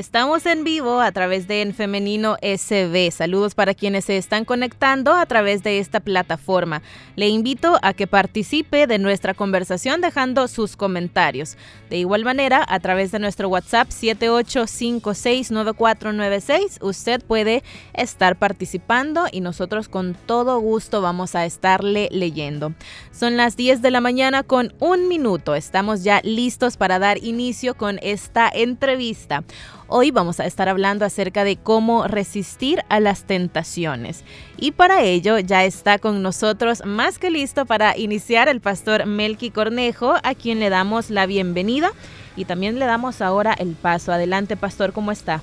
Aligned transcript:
Estamos 0.00 0.46
en 0.46 0.64
vivo 0.64 1.02
a 1.02 1.12
través 1.12 1.46
de 1.46 1.60
En 1.60 1.74
Femenino 1.74 2.38
SB. 2.40 3.10
Saludos 3.10 3.54
para 3.54 3.74
quienes 3.74 4.06
se 4.06 4.16
están 4.16 4.46
conectando 4.46 5.12
a 5.12 5.26
través 5.26 5.62
de 5.62 5.78
esta 5.78 6.00
plataforma. 6.00 6.80
Le 7.16 7.28
invito 7.28 7.78
a 7.82 7.92
que 7.92 8.06
participe 8.06 8.86
de 8.86 8.98
nuestra 8.98 9.34
conversación 9.34 10.00
dejando 10.00 10.48
sus 10.48 10.74
comentarios. 10.74 11.58
De 11.90 11.98
igual 11.98 12.24
manera, 12.24 12.64
a 12.66 12.80
través 12.80 13.12
de 13.12 13.18
nuestro 13.18 13.50
WhatsApp 13.50 13.90
78569496, 13.90 16.78
usted 16.80 17.22
puede 17.22 17.62
estar 17.92 18.36
participando 18.36 19.26
y 19.30 19.42
nosotros 19.42 19.90
con 19.90 20.16
todo 20.24 20.58
gusto 20.60 21.02
vamos 21.02 21.34
a 21.34 21.44
estarle 21.44 22.08
leyendo. 22.10 22.72
Son 23.12 23.36
las 23.36 23.54
10 23.54 23.82
de 23.82 23.90
la 23.90 24.00
mañana 24.00 24.44
con 24.44 24.72
un 24.78 25.08
minuto. 25.08 25.54
Estamos 25.54 26.04
ya 26.04 26.22
listos 26.24 26.78
para 26.78 26.98
dar 26.98 27.22
inicio 27.22 27.74
con 27.74 27.98
esta 28.00 28.48
entrevista. 28.48 29.44
Hoy 29.92 30.12
vamos 30.12 30.38
a 30.38 30.46
estar 30.46 30.68
hablando 30.68 31.04
acerca 31.04 31.42
de 31.42 31.56
cómo 31.56 32.06
resistir 32.06 32.84
a 32.88 33.00
las 33.00 33.24
tentaciones. 33.24 34.22
Y 34.62 34.72
para 34.72 35.02
ello 35.02 35.38
ya 35.38 35.64
está 35.64 35.98
con 35.98 36.22
nosotros 36.22 36.82
más 36.84 37.18
que 37.18 37.30
listo 37.30 37.64
para 37.64 37.96
iniciar 37.96 38.46
el 38.48 38.60
pastor 38.60 39.06
Melky 39.06 39.50
Cornejo, 39.50 40.16
a 40.22 40.34
quien 40.34 40.60
le 40.60 40.68
damos 40.68 41.08
la 41.08 41.24
bienvenida 41.24 41.92
y 42.36 42.44
también 42.44 42.78
le 42.78 42.86
damos 42.86 43.20
ahora 43.20 43.54
el 43.54 43.74
paso. 43.74 44.12
Adelante, 44.12 44.56
pastor, 44.56 44.92
¿cómo 44.92 45.12
está? 45.12 45.42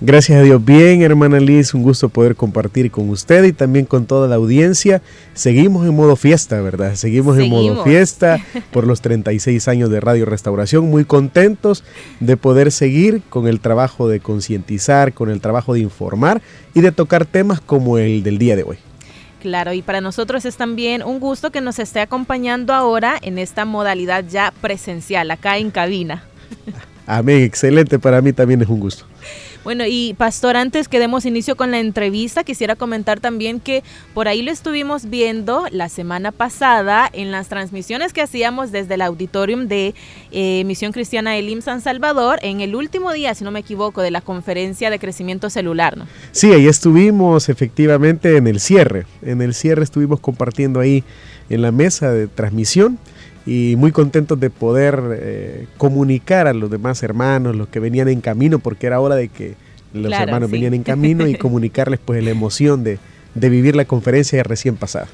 Gracias 0.00 0.38
a 0.38 0.42
Dios. 0.42 0.64
Bien, 0.64 1.02
hermana 1.02 1.38
Liz, 1.40 1.74
un 1.74 1.82
gusto 1.82 2.08
poder 2.08 2.36
compartir 2.36 2.90
con 2.90 3.08
usted 3.10 3.44
y 3.44 3.52
también 3.52 3.84
con 3.84 4.06
toda 4.06 4.28
la 4.28 4.36
audiencia. 4.36 5.02
Seguimos 5.34 5.86
en 5.86 5.94
modo 5.94 6.16
fiesta, 6.16 6.60
¿verdad? 6.60 6.94
Seguimos, 6.94 7.38
en 7.38 7.50
modo 7.50 7.84
fiesta 7.84 8.38
por 8.72 8.86
los 8.86 9.00
36 9.02 9.68
años 9.68 9.90
de 9.90 10.00
Radio 10.00 10.24
Restauración. 10.24 10.88
Muy 10.88 11.04
contentos 11.04 11.84
de 12.20 12.36
poder 12.36 12.72
seguir 12.72 13.22
con 13.28 13.46
el 13.46 13.60
trabajo 13.60 14.08
de 14.08 14.20
concientizar, 14.20 15.12
con 15.12 15.30
el 15.30 15.40
trabajo 15.40 15.74
de 15.74 15.80
informar 15.80 16.42
y 16.74 16.80
de 16.80 16.92
tocar 16.92 17.26
temas 17.26 17.60
como 17.60 17.98
el 17.98 18.22
del 18.22 18.38
día 18.38 18.56
de 18.56 18.62
hoy. 18.62 18.78
Claro, 19.40 19.72
y 19.72 19.82
para 19.82 20.00
nosotros 20.00 20.44
es 20.44 20.56
también 20.56 21.02
un 21.02 21.18
gusto 21.18 21.50
que 21.50 21.60
nos 21.60 21.80
esté 21.80 22.00
acompañando 22.00 22.72
ahora 22.72 23.18
en 23.20 23.38
esta 23.38 23.64
modalidad 23.64 24.24
ya 24.28 24.52
presencial, 24.60 25.30
acá 25.32 25.58
en 25.58 25.72
cabina. 25.72 26.22
Amén, 27.06 27.42
excelente, 27.42 27.98
para 27.98 28.22
mí 28.22 28.32
también 28.32 28.62
es 28.62 28.68
un 28.68 28.78
gusto. 28.78 29.04
Bueno, 29.64 29.84
y 29.86 30.14
Pastor, 30.14 30.56
antes 30.56 30.88
que 30.88 30.98
demos 30.98 31.24
inicio 31.24 31.56
con 31.56 31.70
la 31.70 31.78
entrevista, 31.78 32.42
quisiera 32.42 32.74
comentar 32.74 33.20
también 33.20 33.60
que 33.60 33.84
por 34.12 34.26
ahí 34.26 34.42
lo 34.42 34.50
estuvimos 34.50 35.08
viendo 35.08 35.66
la 35.70 35.88
semana 35.88 36.32
pasada 36.32 37.08
en 37.12 37.30
las 37.30 37.48
transmisiones 37.48 38.12
que 38.12 38.22
hacíamos 38.22 38.72
desde 38.72 38.94
el 38.94 39.02
auditorium 39.02 39.68
de 39.68 39.94
eh, 40.32 40.64
Misión 40.64 40.90
Cristiana 40.90 41.36
Elim 41.36 41.62
San 41.62 41.80
Salvador, 41.80 42.40
en 42.42 42.60
el 42.60 42.74
último 42.74 43.12
día, 43.12 43.34
si 43.36 43.44
no 43.44 43.52
me 43.52 43.60
equivoco, 43.60 44.02
de 44.02 44.10
la 44.10 44.20
conferencia 44.20 44.90
de 44.90 44.98
crecimiento 44.98 45.48
celular, 45.48 45.96
¿no? 45.96 46.08
Sí, 46.32 46.52
ahí 46.52 46.66
estuvimos 46.66 47.48
efectivamente 47.48 48.36
en 48.36 48.48
el 48.48 48.58
cierre. 48.58 49.06
En 49.22 49.42
el 49.42 49.54
cierre 49.54 49.84
estuvimos 49.84 50.18
compartiendo 50.18 50.80
ahí 50.80 51.04
en 51.50 51.62
la 51.62 51.70
mesa 51.70 52.10
de 52.10 52.26
transmisión 52.26 52.98
y 53.44 53.74
muy 53.76 53.92
contentos 53.92 54.38
de 54.38 54.50
poder 54.50 55.00
eh, 55.20 55.66
comunicar 55.76 56.46
a 56.46 56.52
los 56.52 56.70
demás 56.70 57.02
hermanos, 57.02 57.56
los 57.56 57.68
que 57.68 57.80
venían 57.80 58.08
en 58.08 58.20
camino, 58.20 58.58
porque 58.58 58.86
era 58.86 59.00
hora 59.00 59.16
de 59.16 59.28
que 59.28 59.54
los 59.92 60.12
hermanos 60.12 60.50
venían 60.50 60.74
en 60.74 60.82
camino 60.82 61.26
y 61.26 61.34
comunicarles 61.38 62.00
pues 62.04 62.22
la 62.22 62.30
emoción 62.30 62.84
de, 62.84 62.98
vivir 63.34 63.76
la 63.76 63.84
conferencia 63.84 64.42
recién 64.42 64.76
pasada. 64.76 65.08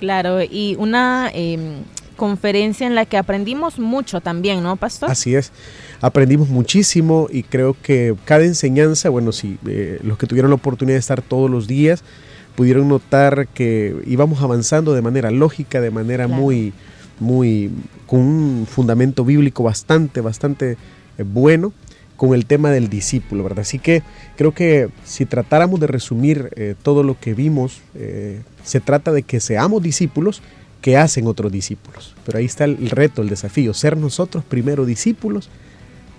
Claro, 0.00 0.42
y 0.42 0.76
una 0.78 1.30
em, 1.32 1.82
conferencia 2.16 2.86
en 2.86 2.94
la 2.94 3.04
que 3.04 3.16
aprendimos 3.16 3.78
mucho 3.78 4.20
también, 4.20 4.62
¿no, 4.62 4.76
Pastor? 4.76 5.10
Así 5.10 5.34
es, 5.34 5.52
aprendimos 6.00 6.48
muchísimo 6.48 7.28
y 7.30 7.42
creo 7.42 7.76
que 7.80 8.14
cada 8.24 8.44
enseñanza, 8.44 9.08
bueno, 9.08 9.32
sí, 9.32 9.58
eh, 9.66 10.00
los 10.02 10.18
que 10.18 10.26
tuvieron 10.26 10.50
la 10.50 10.56
oportunidad 10.56 10.96
de 10.96 11.00
estar 11.00 11.22
todos 11.22 11.50
los 11.50 11.66
días, 11.66 12.02
pudieron 12.56 12.88
notar 12.88 13.48
que 13.48 13.96
íbamos 14.06 14.42
avanzando 14.42 14.94
de 14.94 15.02
manera 15.02 15.30
lógica, 15.30 15.80
de 15.80 15.90
manera 15.90 16.28
muy 16.28 16.72
muy, 17.20 17.70
con 18.06 18.20
un 18.20 18.66
fundamento 18.66 19.24
bíblico 19.24 19.62
bastante, 19.62 20.20
bastante 20.20 20.76
eh, 21.18 21.22
bueno 21.24 21.72
con 22.16 22.32
el 22.34 22.46
tema 22.46 22.70
del 22.70 22.88
discípulo, 22.88 23.42
¿verdad? 23.42 23.60
Así 23.60 23.78
que 23.78 24.02
creo 24.36 24.52
que 24.52 24.88
si 25.04 25.26
tratáramos 25.26 25.80
de 25.80 25.88
resumir 25.88 26.50
eh, 26.54 26.74
todo 26.80 27.02
lo 27.02 27.18
que 27.18 27.34
vimos, 27.34 27.80
eh, 27.94 28.42
se 28.62 28.80
trata 28.80 29.12
de 29.12 29.22
que 29.24 29.40
seamos 29.40 29.82
discípulos 29.82 30.40
que 30.80 30.96
hacen 30.96 31.26
otros 31.26 31.50
discípulos. 31.50 32.14
Pero 32.24 32.38
ahí 32.38 32.44
está 32.44 32.64
el 32.64 32.90
reto, 32.90 33.22
el 33.22 33.28
desafío, 33.28 33.74
ser 33.74 33.96
nosotros 33.96 34.44
primero 34.44 34.84
discípulos 34.84 35.48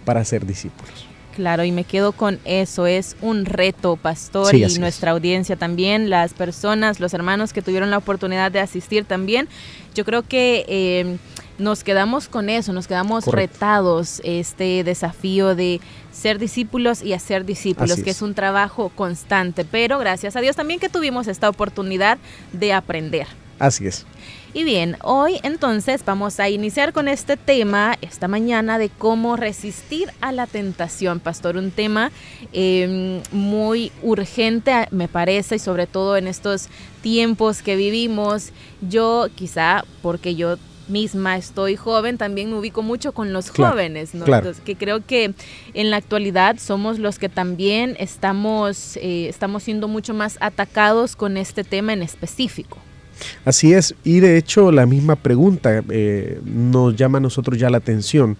para 0.04 0.26
ser 0.26 0.46
discípulos. 0.46 1.15
Claro, 1.35 1.66
y 1.66 1.72
me 1.73 1.84
quedo 1.84 2.13
con 2.13 2.40
eso, 2.46 2.88
es 2.88 3.18
un 3.22 3.46
reto, 3.46 3.97
pastor, 3.97 4.56
y 4.56 4.79
nuestra 4.79 5.12
audiencia 5.12 5.57
también, 5.57 6.09
las 6.09 6.34
personas, 6.34 7.01
los 7.01 7.13
hermanos 7.13 7.51
que 7.51 7.62
tuvieron 7.62 7.91
la 7.91 7.97
oportunidad 7.97 8.53
de 8.53 8.62
asistir 8.62 9.03
también. 9.03 9.50
Yo 9.94 10.06
creo 10.06 10.23
que 10.23 10.66
em, 10.69 11.18
nos 11.57 11.84
quedamos 11.84 12.29
con 12.29 12.50
eso, 12.50 12.72
nos 12.72 12.88
quedamos 12.88 13.25
retados, 13.28 14.22
este 14.23 14.85
desafío 14.85 15.56
de 15.56 15.81
ser 16.13 16.40
discípulos 16.40 17.03
y 17.03 17.12
hacer 17.12 17.46
discípulos, 17.46 18.02
que 18.02 18.12
es 18.12 18.22
un 18.22 18.34
trabajo 18.34 18.90
constante, 18.96 19.66
pero 19.66 20.00
gracias 20.00 20.38
a 20.38 20.41
Dios 20.41 20.56
también 20.56 20.79
que 20.79 20.88
tuvimos 20.88 21.28
esta 21.28 21.50
oportunidad 21.50 22.17
de 22.53 22.72
aprender. 22.72 23.28
Así 23.60 23.88
es. 23.88 24.06
Y 24.54 24.64
bien, 24.64 24.96
hoy 25.04 25.40
entonces 25.44 26.04
vamos 26.06 26.40
a 26.40 26.50
iniciar 26.50 26.94
con 26.94 27.10
este 27.10 27.36
tema 27.36 27.98
esta 28.02 28.30
mañana 28.30 28.78
de 28.78 28.90
cómo 28.90 29.36
resistir 29.36 30.10
a 30.22 30.32
la 30.32 30.48
tentación, 30.48 31.20
pastor. 31.20 31.58
Un 31.58 31.72
tema 31.72 32.10
em, 32.54 33.22
muy 33.34 33.92
urgente, 34.02 34.88
me 34.92 35.10
parece, 35.10 35.56
y 35.56 35.60
sobre 35.60 35.88
todo 35.88 36.16
en 36.16 36.28
estos 36.28 36.70
tiempos 37.02 37.62
que 37.62 37.76
vivimos. 37.76 38.52
Yo 38.80 39.28
quizá, 39.36 39.84
porque 40.02 40.36
yo 40.36 40.56
misma 40.88 41.36
estoy 41.36 41.76
joven, 41.76 42.18
también 42.18 42.50
me 42.50 42.58
ubico 42.58 42.82
mucho 42.82 43.12
con 43.12 43.34
los 43.34 43.50
jóvenes, 43.50 44.14
¿no? 44.16 44.26
Entonces, 44.26 44.62
que 44.64 44.78
creo 44.78 45.06
que 45.06 45.34
en 45.74 45.90
la 45.90 45.98
actualidad 45.98 46.60
somos 46.60 46.98
los 47.00 47.20
que 47.20 47.28
también 47.28 47.98
estamos, 48.00 48.96
eh, 48.98 49.28
estamos 49.28 49.64
siendo 49.64 49.90
mucho 49.90 50.14
más 50.14 50.38
atacados 50.40 51.18
con 51.18 51.36
este 51.36 51.66
tema 51.66 51.92
en 51.92 52.04
específico. 52.04 52.78
Así 53.44 53.74
es, 53.74 53.96
y 54.03 54.20
de 54.20 54.38
hecho 54.38 54.72
la 54.72 54.86
misma 54.86 55.16
pregunta 55.16 55.84
eh, 55.90 56.40
nos 56.46 56.96
llama 56.96 57.20
a 57.20 57.22
nosotros 57.22 57.58
ya 57.58 57.70
la 57.70 57.78
atención. 57.78 58.38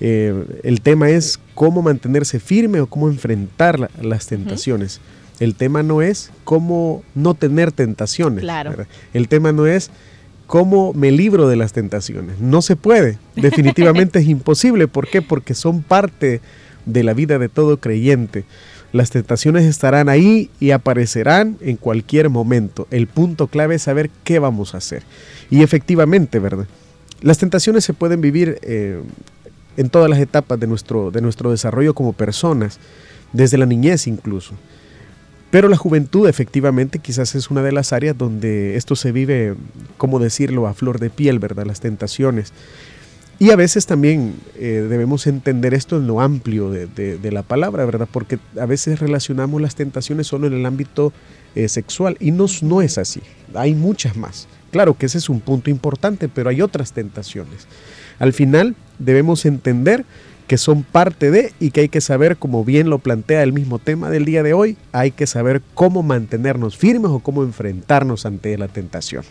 Eh, 0.00 0.60
el 0.64 0.80
tema 0.80 1.10
es 1.10 1.38
cómo 1.54 1.82
mantenerse 1.82 2.40
firme 2.40 2.80
o 2.80 2.86
cómo 2.86 3.08
enfrentar 3.08 3.90
las 4.02 4.26
tentaciones. 4.26 5.00
El 5.40 5.54
tema 5.54 5.82
no 5.82 6.02
es 6.02 6.30
cómo 6.44 7.02
no 7.14 7.34
tener 7.34 7.72
tentaciones. 7.72 8.44
El 9.12 9.28
tema 9.28 9.52
no 9.52 9.66
es 9.66 9.90
cómo 10.46 10.92
me 10.92 11.10
libro 11.10 11.48
de 11.48 11.56
las 11.56 11.72
tentaciones. 11.72 12.38
No 12.38 12.62
se 12.62 12.76
puede. 12.76 13.18
Definitivamente 13.34 14.20
es 14.20 14.26
imposible. 14.28 14.88
¿Por 14.88 15.08
qué? 15.08 15.22
Porque 15.22 15.54
son 15.54 15.82
parte 15.82 16.40
de 16.86 17.02
la 17.02 17.14
vida 17.14 17.38
de 17.38 17.48
todo 17.48 17.78
creyente. 17.78 18.44
Las 18.94 19.10
tentaciones 19.10 19.64
estarán 19.64 20.08
ahí 20.08 20.50
y 20.60 20.70
aparecerán 20.70 21.58
en 21.60 21.76
cualquier 21.76 22.30
momento. 22.30 22.86
El 22.92 23.08
punto 23.08 23.48
clave 23.48 23.74
es 23.74 23.82
saber 23.82 24.08
qué 24.22 24.38
vamos 24.38 24.72
a 24.72 24.78
hacer. 24.78 25.02
Y 25.50 25.64
efectivamente, 25.64 26.38
¿verdad? 26.38 26.68
Las 27.20 27.38
tentaciones 27.38 27.82
se 27.82 27.92
pueden 27.92 28.20
vivir 28.20 28.60
eh, 28.62 29.02
en 29.76 29.90
todas 29.90 30.08
las 30.08 30.20
etapas 30.20 30.60
de 30.60 30.68
nuestro, 30.68 31.10
de 31.10 31.20
nuestro 31.20 31.50
desarrollo 31.50 31.92
como 31.92 32.12
personas, 32.12 32.78
desde 33.32 33.58
la 33.58 33.66
niñez 33.66 34.06
incluso. 34.06 34.54
Pero 35.50 35.68
la 35.68 35.76
juventud 35.76 36.28
efectivamente 36.28 37.00
quizás 37.00 37.34
es 37.34 37.50
una 37.50 37.62
de 37.62 37.72
las 37.72 37.92
áreas 37.92 38.16
donde 38.16 38.76
esto 38.76 38.94
se 38.94 39.10
vive, 39.10 39.56
como 39.96 40.20
decirlo, 40.20 40.68
a 40.68 40.74
flor 40.74 41.00
de 41.00 41.10
piel, 41.10 41.40
¿verdad? 41.40 41.66
Las 41.66 41.80
tentaciones. 41.80 42.52
Y 43.38 43.50
a 43.50 43.56
veces 43.56 43.86
también 43.86 44.34
eh, 44.56 44.86
debemos 44.88 45.26
entender 45.26 45.74
esto 45.74 45.96
en 45.96 46.06
lo 46.06 46.20
amplio 46.20 46.70
de, 46.70 47.30
la 47.32 47.42
palabra, 47.42 47.84
¿verdad? 47.84 48.08
Porque 48.10 48.38
a 48.60 48.66
veces 48.66 49.00
relacionamos 49.00 49.60
las 49.60 49.74
tentaciones 49.74 50.28
solo 50.28 50.46
en 50.46 50.52
el 50.52 50.66
ámbito 50.66 51.12
eh, 51.54 51.68
sexual 51.68 52.16
y 52.20 52.30
no, 52.30 52.46
no 52.62 52.80
es 52.80 52.96
así. 52.98 53.20
Hay 53.54 53.74
muchas 53.74 54.16
más. 54.16 54.46
Claro 54.70 54.94
que 54.94 55.06
ese 55.06 55.18
es 55.18 55.28
un 55.28 55.40
punto 55.40 55.70
importante, 55.70 56.28
pero 56.28 56.50
hay 56.50 56.62
otras 56.62 56.92
tentaciones. 56.92 57.66
Al 58.18 58.32
final 58.32 58.76
debemos 58.98 59.44
entender 59.46 60.04
que 60.46 60.58
son 60.58 60.82
parte 60.82 61.30
de 61.30 61.52
y 61.58 61.70
que 61.70 61.82
hay 61.82 61.88
que 61.88 62.00
saber, 62.00 62.36
como 62.36 62.64
bien 62.64 62.90
lo 62.90 62.98
plantea 62.98 63.42
el 63.42 63.52
mismo 63.52 63.78
tema 63.78 64.10
del 64.10 64.24
día 64.24 64.42
de 64.42 64.52
hoy, 64.52 64.76
hay 64.92 65.10
que 65.10 65.26
saber 65.26 65.62
cómo 65.74 66.02
mantenernos 66.02 66.76
firmes 66.76 67.10
o 67.10 67.20
cómo 67.20 67.42
enfrentarnos 67.42 68.26
ante 68.26 68.56
la 68.58 68.68
tentación. 68.68 69.24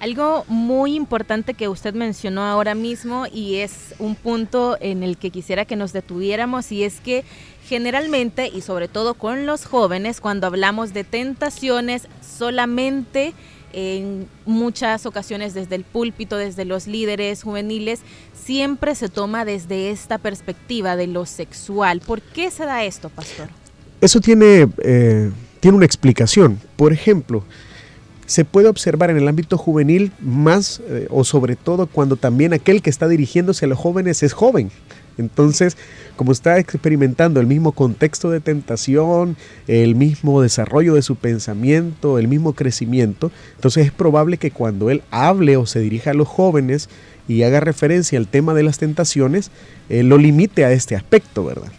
Algo 0.00 0.44
muy 0.48 0.94
importante 0.94 1.54
que 1.54 1.68
usted 1.68 1.94
mencionó 1.94 2.42
ahora 2.42 2.74
mismo 2.74 3.26
y 3.32 3.56
es 3.56 3.94
un 3.98 4.14
punto 4.14 4.76
en 4.80 5.02
el 5.02 5.16
que 5.16 5.30
quisiera 5.30 5.64
que 5.64 5.76
nos 5.76 5.92
detuviéramos 5.92 6.70
y 6.70 6.84
es 6.84 7.00
que 7.00 7.24
generalmente 7.66 8.48
y 8.54 8.60
sobre 8.60 8.88
todo 8.88 9.14
con 9.14 9.46
los 9.46 9.64
jóvenes 9.64 10.20
cuando 10.20 10.46
hablamos 10.46 10.92
de 10.92 11.04
tentaciones 11.04 12.08
solamente 12.20 13.32
en 13.72 14.28
muchas 14.44 15.06
ocasiones 15.06 15.54
desde 15.54 15.74
el 15.74 15.84
púlpito, 15.84 16.36
desde 16.36 16.64
los 16.64 16.86
líderes 16.86 17.42
juveniles, 17.42 18.00
siempre 18.34 18.94
se 18.94 19.08
toma 19.08 19.44
desde 19.44 19.90
esta 19.90 20.18
perspectiva 20.18 20.96
de 20.96 21.06
lo 21.06 21.26
sexual. 21.26 22.00
¿Por 22.00 22.22
qué 22.22 22.50
se 22.50 22.64
da 22.64 22.84
esto, 22.84 23.10
pastor? 23.10 23.48
Eso 24.00 24.20
tiene, 24.20 24.68
eh, 24.82 25.30
tiene 25.60 25.76
una 25.76 25.86
explicación. 25.86 26.58
Por 26.76 26.92
ejemplo, 26.92 27.44
se 28.26 28.44
puede 28.44 28.68
observar 28.68 29.10
en 29.10 29.16
el 29.16 29.28
ámbito 29.28 29.56
juvenil 29.56 30.12
más 30.20 30.80
eh, 30.88 31.06
o 31.10 31.24
sobre 31.24 31.56
todo 31.56 31.86
cuando 31.86 32.16
también 32.16 32.52
aquel 32.52 32.82
que 32.82 32.90
está 32.90 33.08
dirigiéndose 33.08 33.64
a 33.64 33.68
los 33.68 33.78
jóvenes 33.78 34.22
es 34.22 34.32
joven. 34.32 34.70
Entonces, 35.18 35.76
como 36.16 36.32
está 36.32 36.58
experimentando 36.58 37.40
el 37.40 37.46
mismo 37.46 37.72
contexto 37.72 38.30
de 38.30 38.40
tentación, 38.40 39.36
el 39.66 39.94
mismo 39.94 40.42
desarrollo 40.42 40.94
de 40.94 41.02
su 41.02 41.16
pensamiento, 41.16 42.18
el 42.18 42.28
mismo 42.28 42.52
crecimiento, 42.52 43.30
entonces 43.54 43.86
es 43.86 43.92
probable 43.92 44.36
que 44.36 44.50
cuando 44.50 44.90
él 44.90 45.02
hable 45.10 45.56
o 45.56 45.64
se 45.64 45.80
dirija 45.80 46.10
a 46.10 46.14
los 46.14 46.28
jóvenes 46.28 46.90
y 47.28 47.42
haga 47.44 47.60
referencia 47.60 48.18
al 48.18 48.28
tema 48.28 48.52
de 48.52 48.62
las 48.62 48.78
tentaciones, 48.78 49.50
eh, 49.88 50.02
lo 50.02 50.18
limite 50.18 50.64
a 50.64 50.72
este 50.72 50.96
aspecto, 50.96 51.44
¿verdad? 51.44 51.72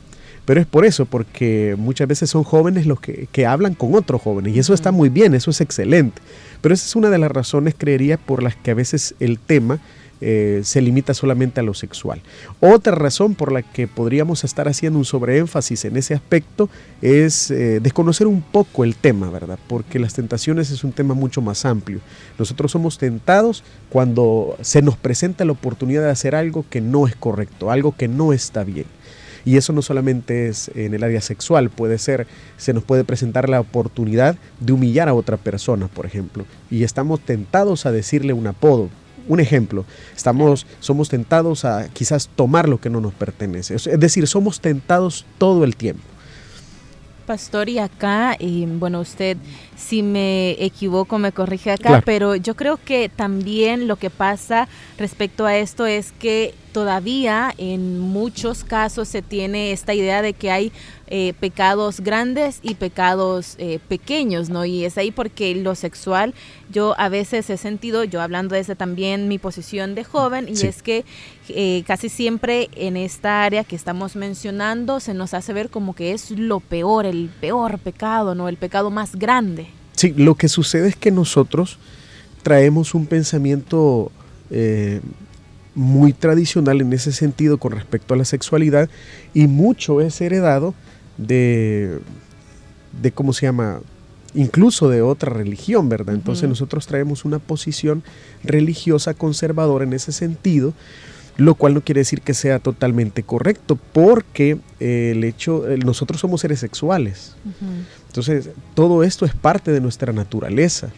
Pero 0.48 0.62
es 0.62 0.66
por 0.66 0.86
eso, 0.86 1.06
porque 1.06 1.76
muchas 1.78 2.08
veces 2.08 2.30
son 2.30 2.46
jóvenes 2.46 2.86
los 2.86 3.02
que, 3.02 3.46
hablan 3.46 3.74
con 3.74 3.94
otros 3.96 4.22
jóvenes 4.22 4.56
y 4.56 4.60
eso 4.60 4.74
está 4.74 4.94
muy 4.94 5.10
bien, 5.10 5.36
eso 5.36 5.52
es 5.52 5.60
excelente. 5.60 6.22
Pero 6.62 6.74
esa 6.74 6.86
es 6.86 6.96
una 6.96 7.10
de 7.10 7.18
las 7.18 7.30
razones, 7.30 7.76
creería, 7.78 8.16
por 8.16 8.42
las 8.42 8.56
que 8.56 8.72
a 8.72 8.74
veces 8.74 9.14
el 9.20 9.40
tema 9.40 9.80
eh, 10.22 10.62
se 10.64 10.80
limita 10.80 11.14
solamente 11.14 11.60
a 11.60 11.64
lo 11.64 11.74
sexual. 11.74 12.22
Otra 12.62 12.96
razón 12.96 13.36
por 13.36 13.52
la 13.52 13.62
que 13.62 13.90
podríamos 13.90 14.46
estar 14.46 14.70
haciendo 14.70 14.98
un 14.98 15.04
sobreénfasis 15.04 15.84
en 15.84 15.98
ese 15.98 16.14
aspecto 16.14 16.70
es 17.02 17.52
eh, 17.52 17.82
desconocer 17.82 18.26
un 18.26 18.42
poco 18.42 18.86
el 18.86 18.96
tema, 18.96 19.30
¿verdad? 19.30 19.60
Porque 19.68 20.00
las 20.00 20.14
tentaciones 20.14 20.72
es 20.72 20.86
un 20.86 20.94
tema 20.94 21.14
mucho 21.14 21.42
más 21.42 21.66
amplio. 21.66 22.00
Nosotros 22.40 22.72
somos 22.72 22.98
tentados 22.98 23.66
cuando 23.90 24.56
se 24.62 24.82
nos 24.82 24.96
presenta 24.96 25.44
la 25.44 25.52
oportunidad 25.52 26.04
de 26.04 26.12
hacer 26.12 26.36
algo 26.36 26.64
que 26.70 26.80
no 26.80 27.06
es 27.06 27.18
correcto, 27.18 27.70
algo 27.70 27.94
que 27.98 28.08
no 28.08 28.32
está 28.32 28.64
bien. 28.64 28.86
Y 29.48 29.56
eso 29.56 29.72
no 29.72 29.82
solamente 29.82 30.50
es 30.50 30.70
en 30.76 30.94
el 30.94 31.06
área 31.06 31.22
sexual, 31.22 31.70
puede 31.70 32.00
ser, 32.00 32.28
se 32.58 32.74
nos 32.74 32.84
puede 32.84 33.06
presentar 33.06 33.48
la 33.48 33.62
oportunidad 33.62 34.36
de 34.60 34.74
humillar 34.74 35.08
a 35.08 35.14
otra 35.14 35.38
persona, 35.38 35.88
por 35.88 36.06
ejemplo, 36.06 36.44
y 36.70 36.84
estamos 36.84 37.22
tentados 37.22 37.86
a 37.86 37.94
decirle 37.94 38.34
un 38.34 38.46
apodo. 38.48 38.90
Un 39.30 39.40
ejemplo, 39.40 39.86
estamos, 40.14 40.68
somos 40.82 41.08
tentados 41.08 41.64
a 41.64 41.88
quizás 41.94 42.28
tomar 42.36 42.68
lo 42.68 42.82
que 42.82 42.90
no 42.90 43.00
nos 43.00 43.14
pertenece. 43.14 43.76
Es 43.76 43.86
decir, 43.98 44.28
somos 44.28 44.60
tentados 44.60 45.26
todo 45.38 45.64
el 45.64 45.78
tiempo. 45.78 46.04
Pastor, 47.26 47.70
y 47.70 47.80
acá, 47.80 48.36
y 48.40 48.66
bueno, 48.66 49.00
usted 49.00 49.38
si 49.78 50.04
me 50.04 50.52
equivoco 50.64 51.20
me 51.20 51.32
corrige 51.32 51.72
acá, 51.72 52.02
pero 52.06 52.36
yo 52.36 52.56
creo 52.56 52.78
que 52.84 53.10
también 53.10 53.88
lo 53.88 53.96
que 53.96 54.10
pasa 54.10 54.68
respecto 54.98 55.46
a 55.46 55.58
esto 55.58 55.86
es 55.86 56.14
que 56.14 56.54
todavía 56.78 57.56
en 57.58 57.98
muchos 57.98 58.64
casos 58.64 59.08
se 59.08 59.24
tiene 59.24 59.72
esta 59.72 59.96
idea 59.96 60.22
de 60.22 60.34
que 60.34 60.52
hay 60.52 60.72
eh, 61.08 61.34
pecados 61.40 62.02
grandes 62.02 62.60
y 62.62 62.76
pecados 62.76 63.56
eh, 63.58 63.80
pequeños, 63.88 64.52
¿no? 64.52 64.64
Y 64.64 64.86
es 64.86 64.96
ahí 65.00 65.10
porque 65.10 65.56
lo 65.56 65.74
sexual, 65.74 66.36
yo 66.72 66.94
a 67.00 67.10
veces 67.10 67.50
he 67.50 67.58
sentido, 67.58 68.04
yo 68.04 68.22
hablando 68.22 68.54
desde 68.54 68.76
también 68.76 69.28
mi 69.28 69.40
posición 69.40 69.96
de 69.96 70.04
joven, 70.04 70.48
y 70.48 70.68
es 70.68 70.84
que 70.84 71.04
eh, 71.50 71.84
casi 71.88 72.10
siempre 72.10 72.70
en 72.76 72.96
esta 72.96 73.44
área 73.44 73.64
que 73.64 73.76
estamos 73.76 74.16
mencionando 74.16 75.00
se 75.00 75.16
nos 75.16 75.34
hace 75.34 75.54
ver 75.54 75.72
como 75.72 75.96
que 75.96 76.12
es 76.12 76.30
lo 76.30 76.60
peor, 76.60 77.08
el 77.08 77.32
peor 77.42 77.80
pecado, 77.80 78.36
¿no? 78.36 78.50
El 78.50 78.58
pecado 78.58 78.92
más 78.92 79.16
grande. 79.16 79.66
Sí, 79.94 80.14
lo 80.16 80.36
que 80.36 80.48
sucede 80.48 80.90
es 80.90 80.96
que 80.96 81.10
nosotros 81.10 81.80
traemos 82.44 82.94
un 82.94 83.08
pensamiento 83.08 84.12
muy 85.78 86.12
tradicional 86.12 86.82
en 86.82 86.92
ese 86.92 87.12
sentido 87.12 87.60
con 87.60 87.72
respecto 87.72 88.16
a 88.16 88.18
la 88.18 88.26
sexualidad 88.26 88.90
y 89.36 89.46
mucho 89.46 90.02
es 90.02 90.20
heredado 90.20 90.74
de, 91.18 92.00
de 93.00 93.12
¿cómo 93.12 93.32
se 93.32 93.46
llama? 93.46 93.82
Incluso 94.34 94.90
de 94.90 95.04
otra 95.04 95.32
religión, 95.32 95.88
¿verdad? 95.88 96.16
Entonces 96.16 96.50
nosotros 96.50 96.88
traemos 96.88 97.26
una 97.26 97.38
posición 97.38 98.04
religiosa 98.44 99.14
conservadora 99.14 99.86
en 99.86 99.94
ese 99.94 100.12
sentido, 100.12 100.74
lo 101.38 101.54
cual 101.54 101.76
no 101.76 101.82
quiere 101.82 102.02
decir 102.02 102.22
que 102.22 102.34
sea 102.34 102.58
totalmente 102.58 103.22
correcto, 103.22 103.78
porque 103.94 104.58
eh, 104.80 105.14
el 105.16 105.24
hecho, 105.24 105.64
nosotros 105.86 106.20
somos 106.20 106.42
seres 106.42 106.60
sexuales. 106.60 107.36
Entonces, 108.08 108.50
todo 108.74 109.04
esto 109.04 109.26
es 109.26 109.36
parte 109.36 109.72
de 109.72 109.80
nuestra 109.80 110.12
naturaleza. 110.12 110.90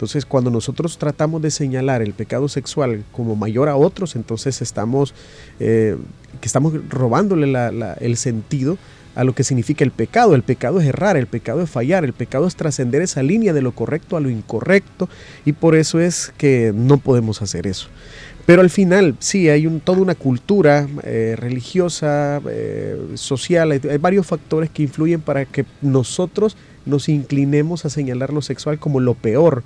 Entonces, 0.00 0.24
cuando 0.24 0.50
nosotros 0.50 0.96
tratamos 0.96 1.42
de 1.42 1.50
señalar 1.50 2.00
el 2.00 2.14
pecado 2.14 2.48
sexual 2.48 3.04
como 3.12 3.36
mayor 3.36 3.68
a 3.68 3.76
otros, 3.76 4.16
entonces 4.16 4.62
estamos, 4.62 5.12
eh, 5.58 5.94
que 6.40 6.46
estamos 6.46 6.72
robándole 6.88 7.52
el 8.00 8.16
sentido 8.16 8.78
a 9.14 9.24
lo 9.24 9.34
que 9.34 9.44
significa 9.44 9.84
el 9.84 9.90
pecado. 9.90 10.34
El 10.34 10.42
pecado 10.42 10.80
es 10.80 10.86
errar, 10.86 11.18
el 11.18 11.26
pecado 11.26 11.60
es 11.60 11.68
fallar, 11.68 12.06
el 12.06 12.14
pecado 12.14 12.46
es 12.46 12.56
trascender 12.56 13.02
esa 13.02 13.22
línea 13.22 13.52
de 13.52 13.60
lo 13.60 13.72
correcto 13.72 14.16
a 14.16 14.20
lo 14.20 14.30
incorrecto 14.30 15.10
y 15.44 15.52
por 15.52 15.74
eso 15.74 16.00
es 16.00 16.32
que 16.38 16.72
no 16.74 16.96
podemos 16.96 17.42
hacer 17.42 17.66
eso. 17.66 17.88
Pero 18.46 18.62
al 18.62 18.70
final, 18.70 19.16
sí, 19.18 19.50
hay 19.50 19.66
un, 19.66 19.80
toda 19.80 20.00
una 20.00 20.14
cultura 20.14 20.88
eh, 21.02 21.36
religiosa, 21.38 22.40
eh, 22.48 22.98
social, 23.16 23.70
hay, 23.70 23.98
varios 23.98 24.26
factores 24.26 24.70
que 24.70 24.82
influyen 24.82 25.20
para 25.20 25.44
que 25.44 25.66
nosotros 25.82 26.56
nos 26.90 27.08
inclinemos 27.08 27.84
a 27.84 27.90
señalar 27.90 28.32
lo 28.32 28.42
sexual 28.42 28.78
como 28.78 29.00
lo 29.00 29.14
peor, 29.14 29.62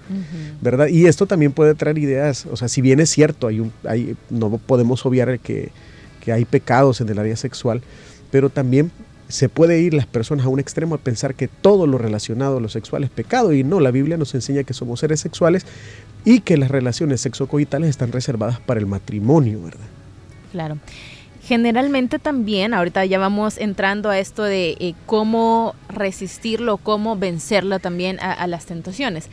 ¿verdad? 0.60 0.88
Y 0.88 1.06
esto 1.06 1.26
también 1.26 1.52
puede 1.52 1.74
traer 1.74 1.98
ideas, 1.98 2.46
o 2.46 2.56
sea, 2.56 2.68
si 2.68 2.80
bien 2.80 3.00
es 3.00 3.10
cierto, 3.10 3.48
hay 3.48 3.60
un, 3.60 3.72
hay, 3.88 4.16
no 4.30 4.58
podemos 4.58 5.04
obviar 5.06 5.40
que, 5.40 5.70
que 6.20 6.32
hay 6.32 6.44
pecados 6.44 7.00
en 7.00 7.08
el 7.08 7.18
área 7.18 7.36
sexual, 7.36 7.82
pero 8.30 8.50
también 8.50 8.92
se 9.28 9.48
puede 9.48 9.80
ir 9.80 9.94
las 9.94 10.06
personas 10.06 10.46
a 10.46 10.50
un 10.50 10.60
extremo 10.60 10.94
a 10.94 10.98
pensar 10.98 11.34
que 11.34 11.48
todo 11.48 11.86
lo 11.86 11.98
relacionado 11.98 12.58
a 12.58 12.60
lo 12.60 12.68
sexual 12.68 13.02
es 13.02 13.10
pecado 13.10 13.52
y 13.52 13.64
no, 13.64 13.80
la 13.80 13.90
Biblia 13.90 14.16
nos 14.16 14.34
enseña 14.34 14.64
que 14.64 14.74
somos 14.74 15.00
seres 15.00 15.20
sexuales, 15.20 15.64
y 16.24 16.40
que 16.40 16.56
las 16.56 16.70
relaciones 16.70 17.20
sexocoitales 17.20 17.90
están 17.90 18.12
reservadas 18.12 18.58
para 18.60 18.80
el 18.80 18.86
matrimonio, 18.86 19.62
¿verdad? 19.62 19.86
Claro. 20.52 20.78
Generalmente 21.46 22.18
también, 22.18 22.72
ahorita 22.72 23.04
ya 23.04 23.18
vamos 23.18 23.58
entrando 23.58 24.08
a 24.08 24.18
esto 24.18 24.44
de 24.44 24.78
eh, 24.80 24.94
cómo 25.04 25.74
resistirlo, 25.90 26.78
cómo 26.78 27.16
vencerlo 27.16 27.80
también 27.80 28.18
a, 28.20 28.46
las 28.46 28.64
tentaciones. 28.64 29.28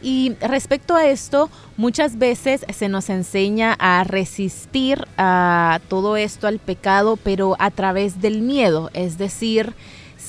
Y 0.00 0.34
respecto 0.40 0.94
a 0.94 1.08
esto, 1.08 1.50
muchas 1.76 2.18
veces 2.18 2.64
se 2.72 2.88
nos 2.88 3.10
enseña 3.10 3.74
a 3.80 4.04
resistir 4.04 5.08
a 5.18 5.80
todo 5.88 6.16
esto, 6.16 6.46
al 6.46 6.60
pecado, 6.60 7.16
pero 7.16 7.56
a 7.58 7.72
través 7.72 8.20
del 8.20 8.42
miedo, 8.42 8.90
es 8.94 9.18
decir, 9.18 9.74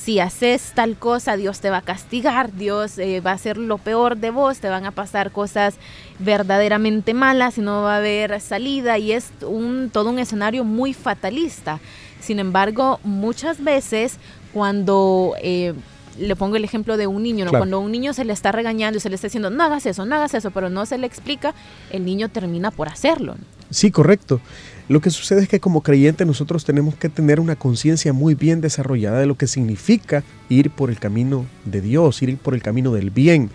si 0.08 0.20
haces 0.20 0.72
tal 0.74 0.96
cosa, 0.96 1.36
Dios 1.36 1.60
te 1.60 1.68
va 1.68 1.76
a 1.76 1.82
castigar, 1.82 2.54
Dios 2.54 2.96
eh, 2.96 3.20
va 3.20 3.32
a 3.32 3.34
hacer 3.34 3.58
lo 3.58 3.76
peor 3.76 4.16
de 4.16 4.30
vos, 4.30 4.58
te 4.58 4.70
van 4.70 4.86
a 4.86 4.90
pasar 4.90 5.32
cosas 5.32 5.74
verdaderamente 6.18 7.12
malas 7.12 7.58
y 7.58 7.60
no 7.60 7.82
va 7.82 7.96
a 7.96 7.98
haber 7.98 8.40
salida 8.40 8.96
y 8.96 9.12
es 9.12 9.28
un, 9.42 9.90
todo 9.92 10.08
un 10.08 10.18
escenario 10.18 10.64
muy 10.64 10.94
fatalista. 10.94 11.78
Sin 12.20 12.38
embargo, 12.38 13.00
muchas 13.04 13.62
veces 13.62 14.16
cuando... 14.54 15.34
Eh, 15.42 15.74
le 16.18 16.34
pongo 16.34 16.56
el 16.56 16.64
ejemplo 16.64 16.96
de 16.96 17.06
un 17.06 17.22
niño, 17.22 17.44
¿no? 17.44 17.52
Cuando 17.52 17.76
a 17.76 17.80
un 17.80 17.92
niño 17.92 18.12
se 18.12 18.24
le 18.24 18.32
está 18.32 18.50
regañando 18.50 18.96
y 18.96 19.00
se 19.00 19.08
le 19.08 19.14
está 19.14 19.28
diciendo, 19.28 19.50
no 19.50 19.62
hagas 19.62 19.86
eso, 19.86 20.04
no 20.04 20.16
hagas 20.16 20.34
eso, 20.34 20.50
pero 20.50 20.68
no 20.68 20.84
se 20.84 20.98
le 20.98 21.06
explica, 21.06 21.54
el 21.90 22.04
niño 22.04 22.28
termina 22.28 22.72
por 22.72 22.88
hacerlo. 22.88 23.36
Sí, 23.70 23.92
correcto. 23.92 24.40
Lo 24.88 25.00
que 25.02 25.10
sucede 25.10 25.42
es 25.42 25.48
que 25.48 25.60
como 25.60 25.82
creyentes 25.82 26.26
nosotros 26.26 26.64
tenemos 26.64 26.94
que 26.94 27.10
tener 27.10 27.40
una 27.40 27.56
conciencia 27.56 28.14
muy 28.14 28.34
bien 28.34 28.62
desarrollada 28.62 29.20
de 29.20 29.26
lo 29.26 29.36
que 29.36 29.46
significa 29.46 30.24
ir 30.48 30.70
por 30.70 30.88
el 30.88 30.98
camino 30.98 31.44
de 31.66 31.82
Dios, 31.82 32.22
ir 32.22 32.38
por 32.38 32.54
el 32.54 32.62
camino 32.62 32.92
del 32.92 33.10
bien. 33.10 33.50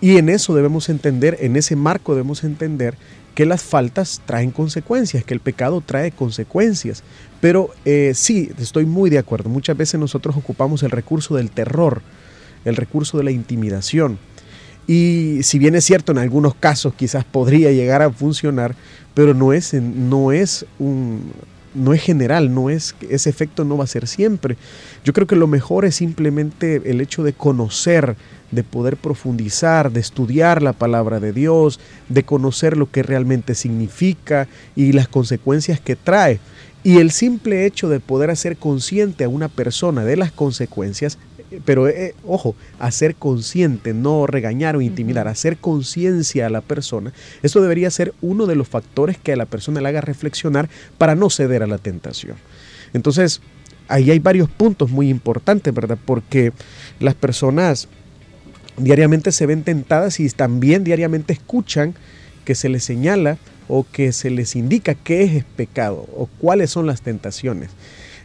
Y 0.00 0.18
en 0.18 0.28
eso 0.28 0.54
debemos 0.54 0.88
entender, 0.88 1.36
en 1.40 1.56
ese 1.56 1.74
marco 1.74 2.14
debemos 2.14 2.44
entender 2.44 2.96
que 3.34 3.46
las 3.46 3.62
faltas 3.62 4.20
traen 4.24 4.50
consecuencias, 4.50 5.24
que 5.24 5.34
el 5.34 5.40
pecado 5.40 5.80
trae 5.80 6.12
consecuencias. 6.12 7.02
Pero 7.40 7.70
eh, 7.84 8.12
sí, 8.14 8.50
estoy 8.58 8.86
muy 8.86 9.10
de 9.10 9.18
acuerdo. 9.18 9.48
Muchas 9.48 9.76
veces 9.76 9.98
nosotros 9.98 10.36
ocupamos 10.36 10.82
el 10.82 10.90
recurso 10.90 11.34
del 11.34 11.50
terror, 11.50 12.02
el 12.64 12.76
recurso 12.76 13.18
de 13.18 13.24
la 13.24 13.30
intimidación. 13.30 14.18
Y 14.86 15.40
si 15.42 15.58
bien 15.58 15.74
es 15.74 15.84
cierto, 15.84 16.12
en 16.12 16.18
algunos 16.18 16.54
casos 16.54 16.94
quizás 16.94 17.24
podría 17.24 17.70
llegar 17.70 18.02
a 18.02 18.10
funcionar, 18.10 18.74
pero 19.14 19.34
no 19.34 19.52
es, 19.52 19.74
no 19.74 20.32
es 20.32 20.66
un, 20.78 21.32
no 21.74 21.94
es 21.94 22.02
general, 22.02 22.52
no 22.52 22.70
es 22.70 22.94
ese 23.08 23.30
efecto 23.30 23.64
no 23.64 23.76
va 23.76 23.84
a 23.84 23.88
ser 23.88 24.06
siempre. 24.06 24.56
Yo 25.04 25.12
creo 25.12 25.26
que 25.26 25.36
lo 25.36 25.46
mejor 25.46 25.84
es 25.84 25.96
simplemente 25.96 26.82
el 26.84 27.00
hecho 27.00 27.22
de 27.22 27.32
conocer, 27.32 28.16
de 28.50 28.64
poder 28.64 28.96
profundizar, 28.96 29.90
de 29.92 30.00
estudiar 30.00 30.62
la 30.62 30.72
palabra 30.72 31.20
de 31.20 31.32
Dios, 31.32 31.80
de 32.08 32.24
conocer 32.24 32.76
lo 32.76 32.90
que 32.90 33.02
realmente 33.02 33.54
significa 33.54 34.48
y 34.76 34.92
las 34.92 35.08
consecuencias 35.08 35.80
que 35.80 35.96
trae. 35.96 36.40
Y 36.84 36.98
el 36.98 37.12
simple 37.12 37.64
hecho 37.64 37.88
de 37.88 38.00
poder 38.00 38.30
hacer 38.30 38.56
consciente 38.56 39.24
a 39.24 39.28
una 39.28 39.48
persona 39.48 40.04
de 40.04 40.16
las 40.16 40.32
consecuencias, 40.32 41.16
pero 41.64 41.88
eh, 41.88 42.14
ojo, 42.26 42.54
hacer 42.78 43.14
consciente, 43.14 43.94
no 43.94 44.26
regañar 44.26 44.76
o 44.76 44.80
intimidar, 44.80 45.28
hacer 45.28 45.56
conciencia 45.56 46.46
a 46.46 46.50
la 46.50 46.60
persona, 46.60 47.12
eso 47.42 47.60
debería 47.60 47.90
ser 47.90 48.14
uno 48.20 48.46
de 48.46 48.56
los 48.56 48.68
factores 48.68 49.18
que 49.18 49.32
a 49.32 49.36
la 49.36 49.46
persona 49.46 49.80
le 49.80 49.88
haga 49.88 50.00
reflexionar 50.00 50.68
para 50.98 51.14
no 51.14 51.30
ceder 51.30 51.62
a 51.62 51.66
la 51.66 51.78
tentación. 51.78 52.36
Entonces, 52.92 53.40
ahí 53.88 54.10
hay 54.10 54.18
varios 54.18 54.48
puntos 54.48 54.90
muy 54.90 55.08
importantes, 55.08 55.72
¿verdad? 55.74 55.98
Porque 56.04 56.52
las 57.00 57.14
personas 57.14 57.88
diariamente 58.76 59.32
se 59.32 59.46
ven 59.46 59.64
tentadas 59.64 60.20
y 60.20 60.28
también 60.30 60.84
diariamente 60.84 61.32
escuchan 61.32 61.94
que 62.44 62.54
se 62.54 62.68
les 62.68 62.84
señala 62.84 63.38
o 63.68 63.86
que 63.90 64.12
se 64.12 64.30
les 64.30 64.56
indica 64.56 64.94
qué 64.94 65.22
es 65.24 65.44
pecado 65.44 66.06
o 66.16 66.28
cuáles 66.38 66.70
son 66.70 66.86
las 66.86 67.02
tentaciones. 67.02 67.70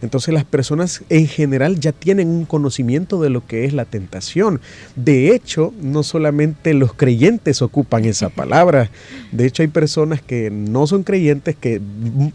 Entonces 0.02 0.34
las 0.34 0.46
personas 0.46 1.04
en 1.10 1.28
general 1.28 1.80
ya 1.80 1.92
tienen 1.92 2.30
un 2.30 2.46
conocimiento 2.46 3.22
de 3.22 3.30
lo 3.30 3.46
que 3.46 3.66
es 3.66 3.74
la 3.74 3.86
tentación. 3.86 4.62
De 4.96 5.34
hecho, 5.34 5.74
no 5.82 6.04
solamente 6.04 6.74
los 6.74 6.94
creyentes 6.94 7.62
ocupan 7.62 8.06
esa 8.06 8.30
palabra. 8.38 8.90
De 9.32 9.46
hecho, 9.46 9.64
hay 9.64 9.70
personas 9.70 10.22
que 10.22 10.50
no 10.50 10.88
son 10.88 11.04
creyentes 11.04 11.56
que 11.56 11.82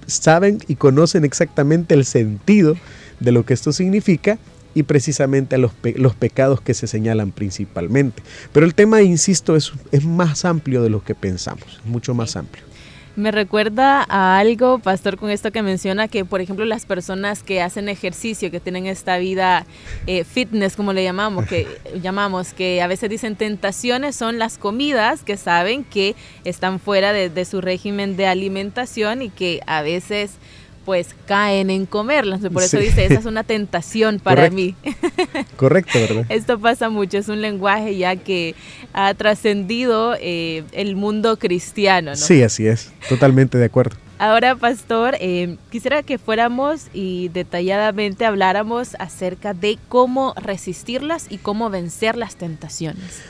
saben 0.06 0.58
y 0.68 0.76
conocen 0.76 1.24
exactamente 1.24 1.94
el 1.94 2.04
sentido 2.04 2.76
de 3.20 3.32
lo 3.32 3.44
que 3.44 3.54
esto 3.54 3.72
significa 3.72 4.38
y 4.74 4.84
precisamente 4.84 5.58
los, 5.58 5.72
los 5.96 6.14
pecados 6.14 6.60
que 6.60 6.74
se 6.74 6.86
señalan 6.86 7.30
principalmente. 7.30 8.22
Pero 8.52 8.66
el 8.66 8.74
tema, 8.74 9.02
insisto, 9.02 9.56
es, 9.56 9.72
es 9.92 10.04
más 10.04 10.44
amplio 10.44 10.82
de 10.82 10.90
lo 10.90 11.04
que 11.04 11.14
pensamos, 11.14 11.80
mucho 11.84 12.14
más 12.14 12.36
amplio. 12.36 12.71
Me 13.14 13.30
recuerda 13.30 14.06
a 14.08 14.38
algo, 14.38 14.78
pastor, 14.78 15.18
con 15.18 15.28
esto 15.28 15.52
que 15.52 15.62
menciona 15.62 16.08
que, 16.08 16.24
por 16.24 16.40
ejemplo, 16.40 16.64
las 16.64 16.86
personas 16.86 17.42
que 17.42 17.60
hacen 17.60 17.90
ejercicio, 17.90 18.50
que 18.50 18.58
tienen 18.58 18.86
esta 18.86 19.18
vida 19.18 19.66
eh, 20.06 20.24
fitness, 20.24 20.76
como 20.76 20.94
le 20.94 21.04
llamamos, 21.04 21.46
que 21.46 21.66
llamamos, 22.02 22.54
que 22.54 22.80
a 22.80 22.86
veces 22.86 23.10
dicen 23.10 23.36
tentaciones 23.36 24.16
son 24.16 24.38
las 24.38 24.56
comidas 24.56 25.24
que 25.24 25.36
saben 25.36 25.84
que 25.84 26.14
están 26.44 26.80
fuera 26.80 27.12
de 27.12 27.44
su 27.44 27.60
régimen 27.60 28.16
de 28.16 28.26
alimentación 28.26 29.20
y 29.20 29.28
que 29.28 29.60
a 29.66 29.82
veces 29.82 30.38
pues 30.84 31.14
caen 31.26 31.70
en 31.70 31.86
comerlas. 31.86 32.40
Por 32.52 32.62
eso 32.62 32.78
dice, 32.78 33.04
esa 33.06 33.20
es 33.20 33.26
una 33.26 33.44
tentación 33.44 34.18
para 34.18 34.50
mí. 34.50 34.74
Correcto, 35.56 35.98
¿verdad? 35.98 36.26
Esto 36.28 36.58
pasa 36.58 36.88
mucho, 36.88 37.18
es 37.18 37.28
un 37.28 37.40
lenguaje 37.40 37.96
ya 37.96 38.16
que 38.16 38.54
ha 38.92 39.14
trascendido 39.14 40.14
eh, 40.20 40.64
el 40.72 40.96
mundo 40.96 41.38
cristiano. 41.38 42.10
¿no? 42.10 42.16
Sí, 42.16 42.42
así 42.42 42.66
es, 42.66 42.92
totalmente 43.08 43.58
de 43.58 43.66
acuerdo. 43.66 43.96
Ahora, 44.18 44.54
pastor, 44.54 45.16
eh, 45.20 45.56
quisiera 45.70 46.04
que 46.04 46.16
fuéramos 46.16 46.86
y 46.92 47.28
detalladamente 47.30 48.24
habláramos 48.24 48.94
acerca 49.00 49.52
de 49.52 49.78
cómo 49.88 50.32
resistirlas 50.40 51.26
y 51.28 51.38
cómo 51.38 51.70
vencer 51.70 52.16
las 52.16 52.36
tentaciones. 52.36 53.22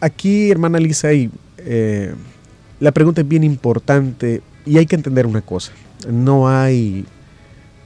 Aquí, 0.00 0.50
hermana 0.50 0.78
Lisa, 0.78 1.12
y, 1.12 1.30
eh, 1.58 2.14
la 2.78 2.92
pregunta 2.92 3.20
es 3.20 3.28
bien 3.28 3.44
importante 3.44 4.40
y 4.64 4.78
hay 4.78 4.86
que 4.86 4.96
entender 4.96 5.26
una 5.26 5.42
cosa 5.42 5.72
no 6.08 6.48
hay 6.48 7.04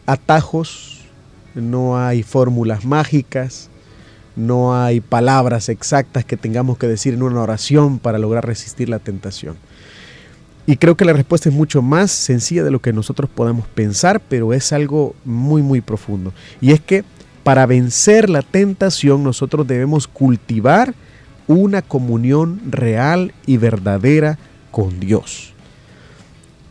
atajos, 0.07 1.01
no 1.55 1.99
hay 1.99 2.23
fórmulas 2.23 2.85
mágicas, 2.85 3.71
no 4.37 4.77
hay 4.77 5.01
palabras 5.01 5.69
exactas 5.69 6.25
que 6.25 6.37
tengamos 6.37 6.79
que 6.79 6.89
decir 6.89 7.15
en 7.15 7.23
una 7.23 7.43
oración 7.43 7.99
para 7.99 8.19
lograr 8.19 8.47
resistir 8.47 8.89
la 8.89 8.99
tentación. 8.99 9.57
Y 10.67 10.77
creo 10.77 10.97
que 10.97 11.05
la 11.05 11.13
respuesta 11.13 11.49
es 11.49 11.55
mucho 11.55 11.83
más 11.83 12.11
sencilla 12.11 12.65
de 12.65 12.71
lo 12.71 12.81
que 12.81 12.93
nosotros 12.93 13.29
podemos 13.29 13.67
pensar, 13.69 14.21
pero 14.21 14.53
es 14.53 14.73
algo 14.73 15.15
muy, 15.25 15.63
muy 15.63 15.81
profundo. 15.83 16.33
Y 16.61 16.73
es 16.73 16.81
que 16.81 17.05
para 17.43 17.67
vencer 17.67 18.31
la 18.31 18.41
tentación 18.41 19.23
nosotros 19.23 19.67
debemos 19.67 20.09
cultivar 20.09 20.95
una 21.47 21.83
comunión 21.83 22.61
real 22.71 23.35
y 23.47 23.59
verdadera 23.59 24.39
con 24.71 24.99
Dios. 24.99 25.54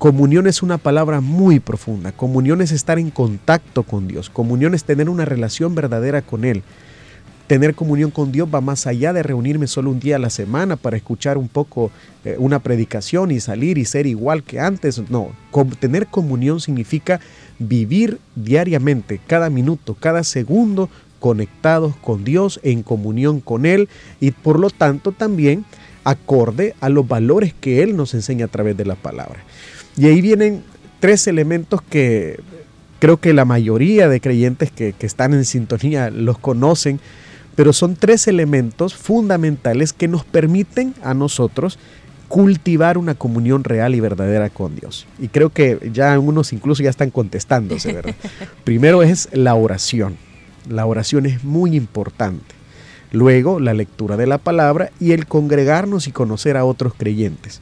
Comunión 0.04 0.48
es 0.48 0.62
una 0.62 0.78
palabra 0.78 1.22
muy 1.22 1.62
profunda. 1.62 2.12
Comunión 2.12 2.60
es 2.60 2.74
estar 2.74 3.00
en 3.00 3.10
contacto 3.10 3.84
con 3.84 4.06
Dios. 4.06 4.30
Comunión 4.30 4.76
es 4.76 4.84
tener 4.84 5.08
una 5.08 5.24
relación 5.24 5.76
verdadera 5.76 6.22
con 6.22 6.44
Él. 6.44 6.62
Tener 7.48 7.74
comunión 7.74 8.12
con 8.12 8.34
Dios 8.34 8.50
va 8.54 8.60
más 8.60 8.86
allá 8.86 9.14
de 9.14 9.24
reunirme 9.24 9.66
solo 9.66 9.92
un 9.92 10.02
día 10.02 10.18
a 10.18 10.20
la 10.20 10.30
semana 10.30 10.76
para 10.76 10.98
escuchar 10.98 11.38
un 11.38 11.48
poco 11.48 11.90
eh, 12.26 12.36
una 12.38 12.60
predicación 12.60 13.32
y 13.32 13.40
salir 13.40 13.78
y 13.78 13.86
ser 13.86 14.06
igual 14.06 14.44
que 14.44 14.60
antes. 14.60 15.02
No, 15.10 15.32
tener 15.80 16.08
comunión 16.08 16.60
significa 16.60 17.22
vivir 17.58 18.20
diariamente, 18.36 19.22
cada 19.26 19.50
minuto, 19.50 19.96
cada 19.98 20.26
segundo, 20.26 20.90
conectados 21.22 21.96
con 21.96 22.26
Dios, 22.26 22.60
en 22.64 22.84
comunión 22.84 23.40
con 23.40 23.66
Él 23.66 23.88
y 24.20 24.32
por 24.32 24.60
lo 24.60 24.70
tanto 24.70 25.14
también 25.14 25.64
acorde 26.04 26.76
a 26.82 26.90
los 26.90 27.08
valores 27.08 27.54
que 27.54 27.82
Él 27.82 27.96
nos 27.96 28.14
enseña 28.14 28.48
a 28.48 28.50
través 28.50 28.76
de 28.76 28.84
la 28.84 28.96
palabra. 28.96 29.46
Y 29.98 30.08
ahí 30.08 30.22
vienen 30.22 30.64
tres 31.00 31.28
elementos 31.28 31.82
que 31.82 32.40
creo 33.00 33.18
que 33.18 33.34
la 33.34 33.46
mayoría 33.46 34.08
de 34.08 34.22
creyentes 34.22 34.72
que, 34.72 34.96
están 35.02 35.34
en 35.34 35.44
sintonía 35.46 36.10
los 36.10 36.40
conocen, 36.40 37.00
pero 37.56 37.74
son 37.74 37.96
tres 37.96 38.28
elementos 38.28 38.96
fundamentales 38.96 39.94
que 39.94 40.08
nos 40.08 40.24
permiten 40.24 40.96
a 41.04 41.14
nosotros 41.14 41.78
cultivar 42.30 42.98
una 42.98 43.14
comunión 43.14 43.64
real 43.64 43.94
y 43.94 44.00
verdadera 44.00 44.50
con 44.50 44.76
Dios. 44.76 45.06
Y 45.20 45.28
creo 45.28 45.50
que 45.50 45.78
ya 45.92 46.14
algunos 46.14 46.54
incluso 46.54 46.82
ya 46.82 46.90
están 46.90 47.12
contestándose, 47.12 47.92
¿verdad? 47.92 48.16
Primero 48.64 49.04
es 49.04 49.28
la 49.34 49.54
oración. 49.54 50.16
La 50.70 50.86
oración 50.86 51.26
es 51.26 51.44
muy 51.44 51.76
importante. 51.76 52.56
Luego 53.14 53.62
la 53.62 53.74
lectura 53.74 54.18
de 54.18 54.28
la 54.28 54.40
palabra 54.40 54.92
y 55.00 55.14
el 55.14 55.28
congregarnos 55.28 56.08
y 56.08 56.12
conocer 56.12 56.58
a 56.58 56.66
otros 56.66 56.94
creyentes. 56.98 57.62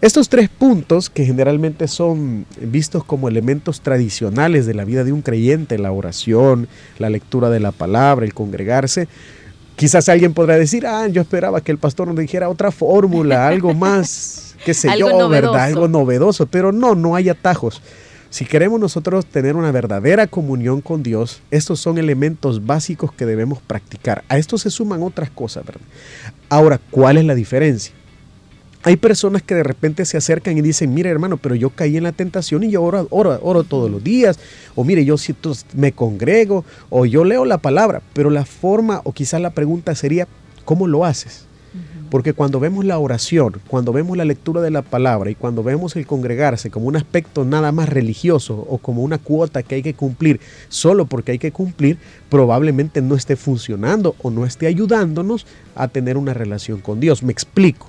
Estos 0.00 0.28
tres 0.28 0.48
puntos, 0.48 1.08
que 1.08 1.24
generalmente 1.24 1.86
son 1.86 2.46
vistos 2.60 3.04
como 3.04 3.28
elementos 3.28 3.80
tradicionales 3.82 4.66
de 4.66 4.74
la 4.74 4.84
vida 4.84 5.04
de 5.04 5.12
un 5.12 5.22
creyente, 5.22 5.78
la 5.78 5.92
oración, 5.92 6.66
la 6.98 7.10
lectura 7.10 7.48
de 7.50 7.60
la 7.60 7.72
palabra, 7.72 8.26
el 8.26 8.34
congregarse, 8.34 9.06
quizás 9.76 10.08
alguien 10.08 10.34
podrá 10.34 10.56
decir, 10.56 10.86
ah, 10.86 11.06
yo 11.08 11.22
esperaba 11.22 11.60
que 11.60 11.72
el 11.72 11.78
pastor 11.78 12.08
nos 12.08 12.16
dijera 12.16 12.48
otra 12.48 12.70
fórmula, 12.70 13.46
algo 13.46 13.74
más, 13.74 14.56
qué 14.64 14.74
sé 14.74 14.90
yo, 14.98 15.28
¿verdad? 15.28 15.64
Algo 15.64 15.88
novedoso, 15.88 16.46
pero 16.46 16.72
no, 16.72 16.94
no 16.94 17.14
hay 17.14 17.28
atajos. 17.28 17.82
Si 18.30 18.44
queremos 18.44 18.80
nosotros 18.80 19.24
tener 19.24 19.56
una 19.56 19.70
verdadera 19.72 20.26
comunión 20.26 20.80
con 20.80 21.02
Dios, 21.02 21.42
estos 21.50 21.80
son 21.80 21.98
elementos 21.98 22.66
básicos 22.66 23.12
que 23.12 23.26
debemos 23.26 23.60
practicar. 23.60 24.24
A 24.28 24.36
esto 24.36 24.58
se 24.58 24.70
suman 24.70 25.02
otras 25.02 25.30
cosas, 25.30 25.64
¿verdad? 25.64 25.86
Ahora, 26.48 26.80
¿cuál 26.90 27.16
es 27.18 27.24
la 27.24 27.34
diferencia? 27.34 27.94
Hay 28.82 28.96
personas 28.96 29.42
que 29.42 29.54
de 29.54 29.64
repente 29.64 30.04
se 30.04 30.16
acercan 30.16 30.56
y 30.56 30.62
dicen, 30.62 30.94
mire 30.94 31.10
hermano, 31.10 31.38
pero 31.38 31.56
yo 31.56 31.70
caí 31.70 31.96
en 31.96 32.04
la 32.04 32.12
tentación 32.12 32.62
y 32.62 32.70
yo 32.70 32.82
oro, 32.84 33.08
oro, 33.10 33.38
oro 33.42 33.64
todos 33.64 33.90
los 33.90 34.04
días, 34.04 34.38
o 34.76 34.84
mire, 34.84 35.04
yo 35.04 35.16
me 35.74 35.90
congrego, 35.90 36.64
o 36.88 37.04
yo 37.04 37.24
leo 37.24 37.44
la 37.44 37.58
palabra, 37.58 38.00
pero 38.12 38.30
la 38.30 38.44
forma 38.44 39.00
o 39.02 39.12
quizás 39.12 39.40
la 39.40 39.50
pregunta 39.50 39.94
sería, 39.96 40.28
¿cómo 40.64 40.86
lo 40.86 41.04
haces? 41.04 41.45
Porque 42.10 42.32
cuando 42.32 42.60
vemos 42.60 42.84
la 42.84 42.98
oración, 42.98 43.60
cuando 43.68 43.92
vemos 43.92 44.16
la 44.16 44.24
lectura 44.24 44.60
de 44.60 44.70
la 44.70 44.82
palabra 44.82 45.30
y 45.30 45.34
cuando 45.34 45.62
vemos 45.62 45.96
el 45.96 46.06
congregarse 46.06 46.70
como 46.70 46.86
un 46.86 46.96
aspecto 46.96 47.44
nada 47.44 47.72
más 47.72 47.88
religioso 47.88 48.54
o 48.68 48.78
como 48.78 49.02
una 49.02 49.18
cuota 49.18 49.62
que 49.62 49.76
hay 49.76 49.82
que 49.82 49.94
cumplir 49.94 50.40
solo 50.68 51.06
porque 51.06 51.32
hay 51.32 51.38
que 51.38 51.52
cumplir, 51.52 51.98
probablemente 52.28 53.02
no 53.02 53.14
esté 53.16 53.36
funcionando 53.36 54.14
o 54.22 54.30
no 54.30 54.46
esté 54.46 54.66
ayudándonos 54.66 55.46
a 55.74 55.88
tener 55.88 56.16
una 56.16 56.32
relación 56.32 56.80
con 56.80 57.00
Dios. 57.00 57.22
Me 57.22 57.32
explico. 57.32 57.88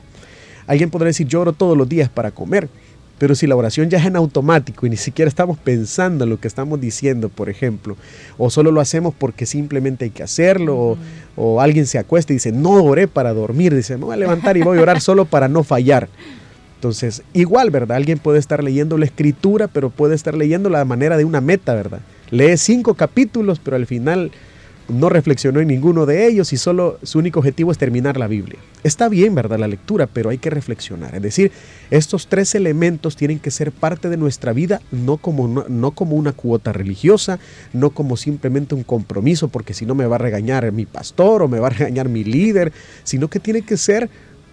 Alguien 0.65 0.89
podrá 0.89 1.07
decir, 1.07 1.27
yo 1.27 1.41
oro 1.41 1.53
todos 1.53 1.77
los 1.77 1.87
días 1.87 2.09
para 2.09 2.31
comer, 2.31 2.69
pero 3.17 3.33
si 3.35 3.47
la 3.47 3.55
oración 3.55 3.89
ya 3.89 3.97
es 3.97 4.05
en 4.05 4.15
automático 4.15 4.85
y 4.85 4.89
ni 4.89 4.97
siquiera 4.97 5.27
estamos 5.27 5.57
pensando 5.57 6.23
en 6.23 6.29
lo 6.29 6.39
que 6.39 6.47
estamos 6.47 6.79
diciendo, 6.79 7.29
por 7.29 7.49
ejemplo, 7.49 7.97
o 8.37 8.49
solo 8.49 8.71
lo 8.71 8.79
hacemos 8.79 9.13
porque 9.17 9.45
simplemente 9.45 10.05
hay 10.05 10.11
que 10.11 10.23
hacerlo, 10.23 10.97
o, 11.35 11.61
alguien 11.61 11.85
se 11.85 11.97
acuesta 11.97 12.33
y 12.33 12.35
dice, 12.37 12.51
no 12.51 12.83
oré 12.83 13.07
para 13.07 13.33
dormir, 13.33 13.75
dice, 13.75 13.97
me 13.97 14.05
voy 14.05 14.13
a 14.13 14.17
levantar 14.17 14.57
y 14.57 14.61
voy 14.61 14.77
a 14.77 14.81
orar 14.81 15.01
solo 15.01 15.25
para 15.25 15.47
no 15.47 15.63
fallar. 15.63 16.09
Entonces, 16.75 17.23
igual, 17.33 17.71
¿verdad? 17.71 17.97
Alguien 17.97 18.19
puede 18.19 18.37
estar 18.37 18.63
leyendo 18.63 18.99
la 18.99 19.05
escritura, 19.05 19.67
pero 19.67 19.89
puede 19.89 20.13
estar 20.13 20.35
leyendo 20.35 20.69
la 20.69 20.85
manera 20.85 21.17
de 21.17 21.25
una 21.25 21.41
meta, 21.41 21.73
¿verdad? 21.73 22.01
Lee 22.29 22.57
cinco 22.57 22.93
capítulos, 22.93 23.59
pero 23.59 23.77
al 23.77 23.87
final 23.87 24.31
no 24.89 25.09
reflexionó 25.09 25.59
en 25.59 25.67
ninguno 25.67 26.05
de 26.05 26.27
ellos 26.27 26.53
y 26.53 26.57
solo 26.57 26.99
su 27.03 27.19
único 27.19 27.39
objetivo 27.39 27.71
es 27.71 27.77
terminar 27.77 28.17
la 28.17 28.27
Biblia. 28.27 28.59
Está 28.83 29.09
bien, 29.09 29.35
¿verdad? 29.35 29.59
La 29.59 29.67
lectura, 29.67 30.07
pero 30.07 30.29
hay 30.29 30.37
que 30.37 30.49
reflexionar. 30.49 31.15
Es 31.15 31.21
decir, 31.21 31.51
estos 31.91 32.27
tres 32.27 32.55
elementos 32.55 33.15
tienen 33.15 33.39
que 33.39 33.51
ser 33.51 33.71
parte 33.71 34.09
de 34.09 34.17
nuestra 34.17 34.53
vida, 34.53 34.81
no 34.91 35.17
como, 35.17 35.47
no, 35.47 35.65
no 35.67 35.91
como 35.91 36.15
una 36.15 36.31
cuota 36.31 36.73
religiosa, 36.73 37.39
no 37.73 37.89
como 37.89 38.17
simplemente 38.17 38.75
un 38.75 38.83
compromiso, 38.83 39.49
porque 39.49 39.73
si 39.73 39.85
no 39.85 39.95
me 39.95 40.05
va 40.05 40.15
a 40.15 40.19
regañar 40.19 40.71
mi 40.71 40.85
pastor 40.85 41.41
o 41.41 41.47
me 41.47 41.59
va 41.59 41.67
a 41.67 41.71
regañar 41.71 42.09
mi 42.09 42.23
líder, 42.23 42.71
sino 43.03 43.29
que 43.29 43.39
tiene 43.39 43.63
que 43.63 43.77
ser 43.77 44.09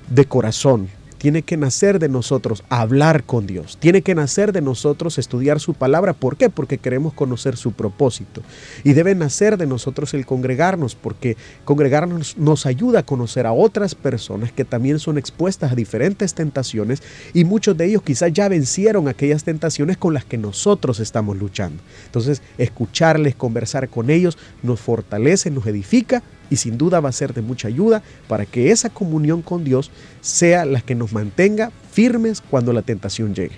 de 0.09 0.25
corazón, 0.27 0.89
tiene 1.25 1.41
que 1.41 1.57
nacer 1.57 2.01
de 2.01 2.11
nosotros 2.11 2.65
hablar 2.69 3.25
con 3.25 3.47
Dios, 3.47 3.79
tiene 3.81 4.03
que 4.03 4.15
nacer 4.15 4.53
de 4.53 4.61
nosotros 4.61 5.17
estudiar 5.17 5.59
su 5.59 5.73
palabra. 5.73 6.13
¿Por 6.13 6.37
qué? 6.37 6.51
Porque 6.51 6.77
queremos 6.77 7.15
conocer 7.15 7.57
su 7.57 7.73
propósito. 7.73 8.43
Y 8.83 8.93
debe 8.93 9.15
nacer 9.15 9.57
de 9.57 9.67
nosotros 9.67 10.13
el 10.13 10.27
congregarnos, 10.27 10.95
porque 10.95 11.39
congregarnos 11.65 12.37
nos 12.37 12.67
ayuda 12.67 12.99
a 12.99 13.07
conocer 13.07 13.47
a 13.47 13.55
otras 13.55 13.95
personas 13.95 14.53
que 14.53 14.67
también 14.67 14.99
son 14.99 15.17
expuestas 15.17 15.73
a 15.73 15.75
diferentes 15.75 16.35
tentaciones 16.35 17.03
y 17.33 17.45
muchos 17.45 17.75
de 17.75 17.87
ellos 17.87 18.03
quizás 18.03 18.31
ya 18.31 18.47
vencieron 18.51 19.09
aquellas 19.09 19.45
tentaciones 19.45 19.97
con 19.97 20.13
las 20.13 20.27
que 20.27 20.37
nosotros 20.37 21.01
estamos 21.01 21.39
luchando. 21.39 21.83
Entonces, 22.05 22.43
escucharles, 22.59 23.35
conversar 23.35 23.89
con 23.89 24.11
ellos 24.11 24.37
nos 24.63 24.79
fortalece, 24.79 25.51
nos 25.51 25.67
edifica 25.67 26.23
y 26.51 26.57
sin 26.57 26.79
duda 26.79 27.01
va 27.01 27.09
a 27.09 27.13
ser 27.13 27.35
de 27.35 27.43
mucha 27.43 27.69
ayuda 27.69 28.03
para 28.29 28.47
que 28.47 28.71
esa 28.71 28.91
comunión 28.91 29.43
con 29.43 29.65
Dios 29.65 29.91
sea 30.21 30.65
la 30.65 30.81
que 30.81 30.95
nos 30.95 31.13
mantenga 31.13 31.71
firmes 31.91 32.41
cuando 32.41 32.73
la 32.73 32.83
tentación 32.83 33.35
llegue. 33.35 33.57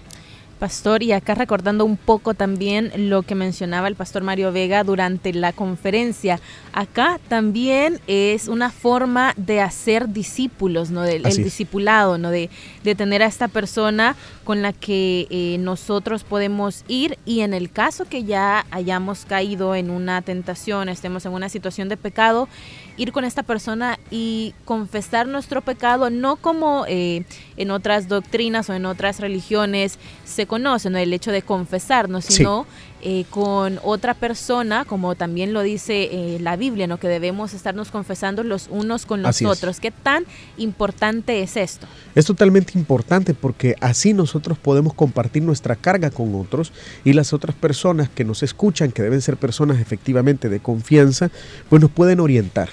Pastor, 0.58 1.02
y 1.02 1.12
acá 1.12 1.34
recordando 1.34 1.84
un 1.84 1.96
poco 1.96 2.34
también 2.34 3.10
lo 3.10 3.22
que 3.22 3.34
mencionaba 3.34 3.88
el 3.88 3.94
pastor 3.94 4.22
Mario 4.22 4.52
Vega 4.52 4.84
durante 4.84 5.32
la 5.34 5.52
conferencia, 5.52 6.40
acá 6.72 7.20
también 7.28 8.00
es 8.06 8.48
una 8.48 8.70
forma 8.70 9.34
de 9.36 9.60
hacer 9.60 10.08
discípulos, 10.08 10.90
¿no? 10.90 11.02
Del 11.02 11.26
el 11.26 11.44
discipulado, 11.44 12.16
¿no? 12.16 12.30
De, 12.30 12.48
de, 12.84 12.94
tener 12.94 13.22
a 13.22 13.26
esta 13.26 13.48
persona 13.48 14.16
con 14.44 14.62
la 14.62 14.72
que 14.72 15.26
eh, 15.30 15.58
nosotros 15.58 16.24
podemos 16.24 16.84
ir 16.88 17.18
y 17.26 17.40
en 17.40 17.52
el 17.52 17.70
caso 17.70 18.06
que 18.06 18.24
ya 18.24 18.64
hayamos 18.70 19.26
caído 19.26 19.74
en 19.74 19.90
una 19.90 20.22
tentación, 20.22 20.88
estemos 20.88 21.26
en 21.26 21.32
una 21.32 21.48
situación 21.48 21.88
de 21.88 21.96
pecado, 21.96 22.48
ir 22.96 23.12
con 23.12 23.24
esta 23.24 23.42
persona 23.42 23.98
y 24.10 24.54
confesar 24.64 25.26
nuestro 25.28 25.60
pecado, 25.60 26.10
no 26.10 26.36
como 26.36 26.84
eh, 26.88 27.24
en 27.56 27.70
otras 27.70 28.08
doctrinas 28.08 28.68
o 28.70 28.74
en 28.74 28.86
otras 28.86 29.20
religiones 29.20 29.98
se 30.24 30.46
conoce, 30.46 30.90
¿no? 30.90 30.98
el 30.98 31.12
hecho 31.12 31.30
de 31.30 31.42
confesarnos, 31.42 32.24
sino 32.24 32.66
eh, 33.02 33.24
con 33.30 33.78
otra 33.82 34.14
persona, 34.14 34.84
como 34.84 35.14
también 35.14 35.52
lo 35.52 35.62
dice 35.62 36.08
eh, 36.10 36.38
la 36.40 36.56
Biblia, 36.56 36.86
¿no? 36.86 36.98
que 36.98 37.08
debemos 37.08 37.52
estarnos 37.52 37.90
confesando 37.90 38.42
los 38.42 38.68
unos 38.70 39.04
con 39.04 39.22
los 39.22 39.42
otros. 39.42 39.80
¿Qué 39.80 39.90
tan 39.90 40.24
importante 40.56 41.42
es 41.42 41.56
esto? 41.56 41.86
Es 42.14 42.24
totalmente 42.24 42.78
importante 42.78 43.34
porque 43.34 43.76
así 43.80 44.14
nosotros 44.14 44.58
podemos 44.58 44.94
compartir 44.94 45.42
nuestra 45.42 45.76
carga 45.76 46.10
con 46.10 46.34
otros 46.34 46.72
y 47.04 47.12
las 47.12 47.32
otras 47.32 47.54
personas 47.54 48.08
que 48.08 48.24
nos 48.24 48.42
escuchan, 48.42 48.90
que 48.90 49.02
deben 49.02 49.20
ser 49.20 49.36
personas 49.36 49.78
efectivamente 49.78 50.48
de 50.48 50.60
confianza, 50.60 51.30
pues 51.68 51.82
nos 51.82 51.90
pueden 51.90 52.20
orientar. 52.20 52.70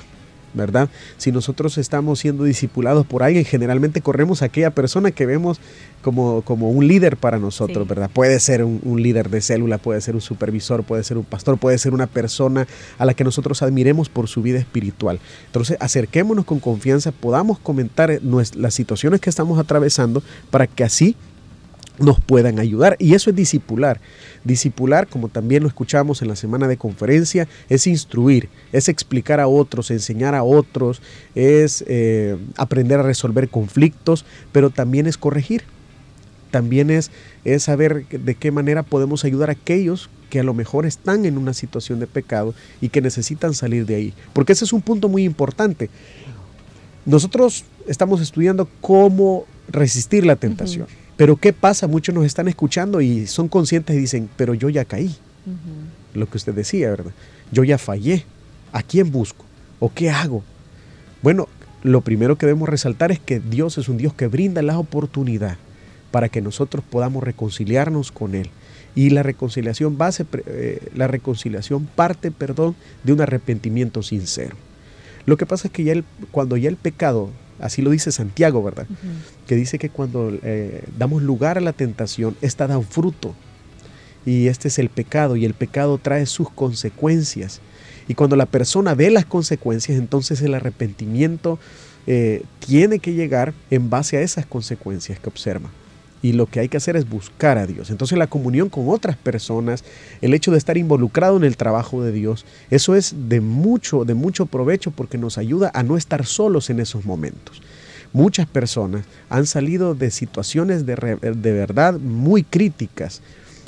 ¿Verdad? 0.53 0.89
Si 1.17 1.31
nosotros 1.31 1.77
estamos 1.77 2.19
siendo 2.19 2.43
discipulados 2.43 3.05
por 3.05 3.23
alguien, 3.23 3.45
generalmente 3.45 4.01
corremos 4.01 4.41
a 4.41 4.45
aquella 4.45 4.71
persona 4.71 5.11
que 5.11 5.25
vemos 5.25 5.59
como, 6.01 6.41
como 6.41 6.69
un 6.69 6.87
líder 6.87 7.17
para 7.17 7.39
nosotros, 7.39 7.87
¿verdad? 7.87 8.09
Puede 8.13 8.39
ser 8.39 8.63
un, 8.63 8.81
un, 8.83 9.01
líder 9.01 9.29
de 9.29 9.41
célula, 9.41 9.77
puede 9.77 10.01
ser 10.01 10.15
un 10.15 10.21
supervisor, 10.21 10.83
puede 10.83 11.03
ser 11.03 11.17
un 11.17 11.23
pastor, 11.23 11.57
puede 11.57 11.77
ser 11.77 11.93
una 11.93 12.07
persona 12.07 12.67
a 12.97 13.05
la 13.05 13.13
que 13.13 13.23
nosotros 13.23 13.61
admiremos 13.61 14.09
por 14.09 14.27
su 14.27 14.41
vida 14.41 14.59
espiritual. 14.59 15.19
Entonces, 15.45 15.77
acerquémonos 15.79 16.45
con 16.45 16.59
confianza, 16.59 17.11
podamos 17.11 17.59
comentar 17.59 18.19
las 18.21 18.73
situaciones 18.73 19.21
que 19.21 19.29
estamos 19.29 19.59
atravesando 19.59 20.21
para 20.51 20.67
que 20.67 20.83
así 20.83 21.15
nos 21.99 22.19
puedan 22.19 22.59
ayudar. 22.59 22.95
Y 22.99 23.13
eso 23.13 23.29
es 23.29 23.35
discipular. 23.35 23.99
Discipular, 24.43 25.07
como 25.07 25.29
también 25.29 25.63
lo 25.63 25.69
escuchamos 25.69 26.21
en 26.21 26.27
la 26.27 26.35
semana 26.35 26.67
de 26.67 26.77
conferencia, 26.77 27.47
es 27.69 27.87
instruir, 27.87 28.49
es 28.71 28.89
explicar 28.89 29.39
a 29.39 29.47
otros, 29.47 29.91
enseñar 29.91 30.35
a 30.35 30.43
otros, 30.43 31.01
es 31.35 31.83
eh, 31.87 32.37
aprender 32.57 32.99
a 32.99 33.03
resolver 33.03 33.49
conflictos, 33.49 34.25
pero 34.51 34.69
también 34.69 35.07
es 35.07 35.17
corregir. 35.17 35.63
También 36.51 36.91
es, 36.91 37.09
es 37.45 37.63
saber 37.63 38.07
de 38.07 38.35
qué 38.35 38.51
manera 38.51 38.83
podemos 38.83 39.25
ayudar 39.25 39.49
a 39.49 39.53
aquellos 39.53 40.09
que 40.29 40.39
a 40.39 40.43
lo 40.43 40.53
mejor 40.53 40.85
están 40.85 41.25
en 41.25 41.37
una 41.37 41.53
situación 41.53 41.99
de 41.99 42.05
pecado 42.05 42.53
y 42.79 42.89
que 42.89 43.01
necesitan 43.01 43.55
salir 43.55 43.87
de 43.87 43.95
ahí. 43.95 44.13
Porque 44.33 44.53
ese 44.53 44.65
es 44.65 44.73
un 44.73 44.81
punto 44.81 45.09
muy 45.09 45.23
importante. 45.23 45.89
Nosotros 47.05 47.65
estamos 47.87 48.21
estudiando 48.21 48.67
cómo 48.81 49.45
resistir 49.67 50.25
la 50.25 50.35
tentación. 50.35 50.87
Pero 51.17 51.37
¿qué 51.37 51.53
pasa? 51.53 51.87
Muchos 51.87 52.15
nos 52.15 52.25
están 52.25 52.47
escuchando 52.47 53.01
y 53.01 53.27
son 53.27 53.47
conscientes 53.47 53.95
y 53.95 53.99
dicen, 53.99 54.29
pero 54.35 54.53
yo 54.53 54.69
ya 54.69 54.85
caí. 54.85 55.15
Lo 56.13 56.29
que 56.29 56.37
usted 56.37 56.53
decía, 56.53 56.89
¿verdad? 56.89 57.11
Yo 57.51 57.63
ya 57.63 57.77
fallé. 57.77 58.25
¿A 58.71 58.81
quién 58.81 59.11
busco? 59.11 59.45
¿O 59.79 59.93
qué 59.93 60.09
hago? 60.09 60.43
Bueno, 61.21 61.47
lo 61.83 62.01
primero 62.01 62.37
que 62.37 62.47
debemos 62.47 62.69
resaltar 62.69 63.11
es 63.11 63.19
que 63.19 63.39
Dios 63.39 63.77
es 63.77 63.87
un 63.89 63.97
Dios 63.97 64.13
que 64.13 64.27
brinda 64.27 64.61
la 64.61 64.79
oportunidad 64.79 65.57
para 66.11 66.29
que 66.29 66.41
nosotros 66.41 66.83
podamos 66.89 67.23
reconciliarnos 67.23 68.11
con 68.11 68.35
Él. 68.35 68.49
Y 68.95 69.09
la 69.09 69.23
reconciliación 69.23 69.97
base, 69.97 70.25
eh, 70.45 70.79
la 70.95 71.07
reconciliación 71.07 71.85
parte, 71.85 72.31
perdón, 72.31 72.75
de 73.03 73.13
un 73.13 73.21
arrepentimiento 73.21 74.01
sincero. 74.03 74.55
Lo 75.25 75.37
que 75.37 75.45
pasa 75.45 75.67
es 75.67 75.73
que 75.73 75.83
ya 75.83 75.93
el, 75.93 76.03
cuando 76.31 76.57
ya 76.57 76.69
el 76.69 76.75
pecado 76.75 77.29
Así 77.59 77.81
lo 77.81 77.91
dice 77.91 78.11
Santiago, 78.11 78.63
¿verdad? 78.63 78.87
Que 79.47 79.55
dice 79.55 79.77
que 79.79 79.89
cuando 79.89 80.31
eh, 80.43 80.83
damos 80.97 81.21
lugar 81.21 81.57
a 81.57 81.61
la 81.61 81.73
tentación, 81.73 82.35
esta 82.41 82.67
da 82.67 82.77
un 82.77 82.85
fruto. 82.85 83.33
Y 84.25 84.47
este 84.47 84.69
es 84.69 84.79
el 84.79 84.89
pecado, 84.89 85.35
y 85.35 85.45
el 85.45 85.53
pecado 85.53 85.97
trae 85.97 86.25
sus 86.25 86.49
consecuencias. 86.49 87.61
Y 88.07 88.15
cuando 88.15 88.35
la 88.35 88.45
persona 88.45 88.95
ve 88.95 89.11
las 89.11 89.25
consecuencias, 89.25 89.97
entonces 89.97 90.41
el 90.41 90.53
arrepentimiento 90.53 91.59
eh, 92.07 92.43
tiene 92.59 92.99
que 92.99 93.13
llegar 93.13 93.53
en 93.69 93.89
base 93.89 94.17
a 94.17 94.21
esas 94.21 94.45
consecuencias 94.45 95.19
que 95.19 95.29
observa 95.29 95.69
y 96.23 96.31
lo 96.31 96.47
que 96.47 96.61
hay 96.61 96.69
que 96.69 96.77
hacer 96.77 96.95
es 96.95 97.07
buscar 97.07 97.59
a 97.59 97.67
Dios. 97.67 97.91
Entonces 97.91 98.17
la 98.17 98.27
comunión 98.27 98.69
con 98.69 98.89
otras 98.89 99.17
personas, 99.17 99.83
el 100.21 100.33
hecho 100.33 100.51
de 100.51 100.57
estar 100.57 100.77
involucrado 100.77 101.37
en 101.37 101.43
el 101.43 101.57
trabajo 101.57 102.01
de 102.01 102.13
Dios, 102.13 102.45
eso 102.71 102.95
es 102.95 103.13
de 103.27 103.41
mucho, 103.41 104.05
de 104.05 104.15
mucho 104.15 104.47
provecho 104.47 104.89
porque 104.89 105.19
nos 105.19 105.37
ayuda 105.37 105.69
a 105.75 105.83
no 105.83 105.97
estar 105.97 106.25
solos 106.25 106.69
en 106.71 106.79
esos 106.79 107.05
momentos. 107.05 107.61
Muchas 108.13 108.47
personas 108.47 109.05
han 109.29 109.45
salido 109.45 109.95
de 109.95 110.11
situaciones 110.11 110.85
de, 110.85 110.95
de 110.95 111.51
verdad 111.51 111.99
muy 111.99 112.43
críticas 112.43 113.21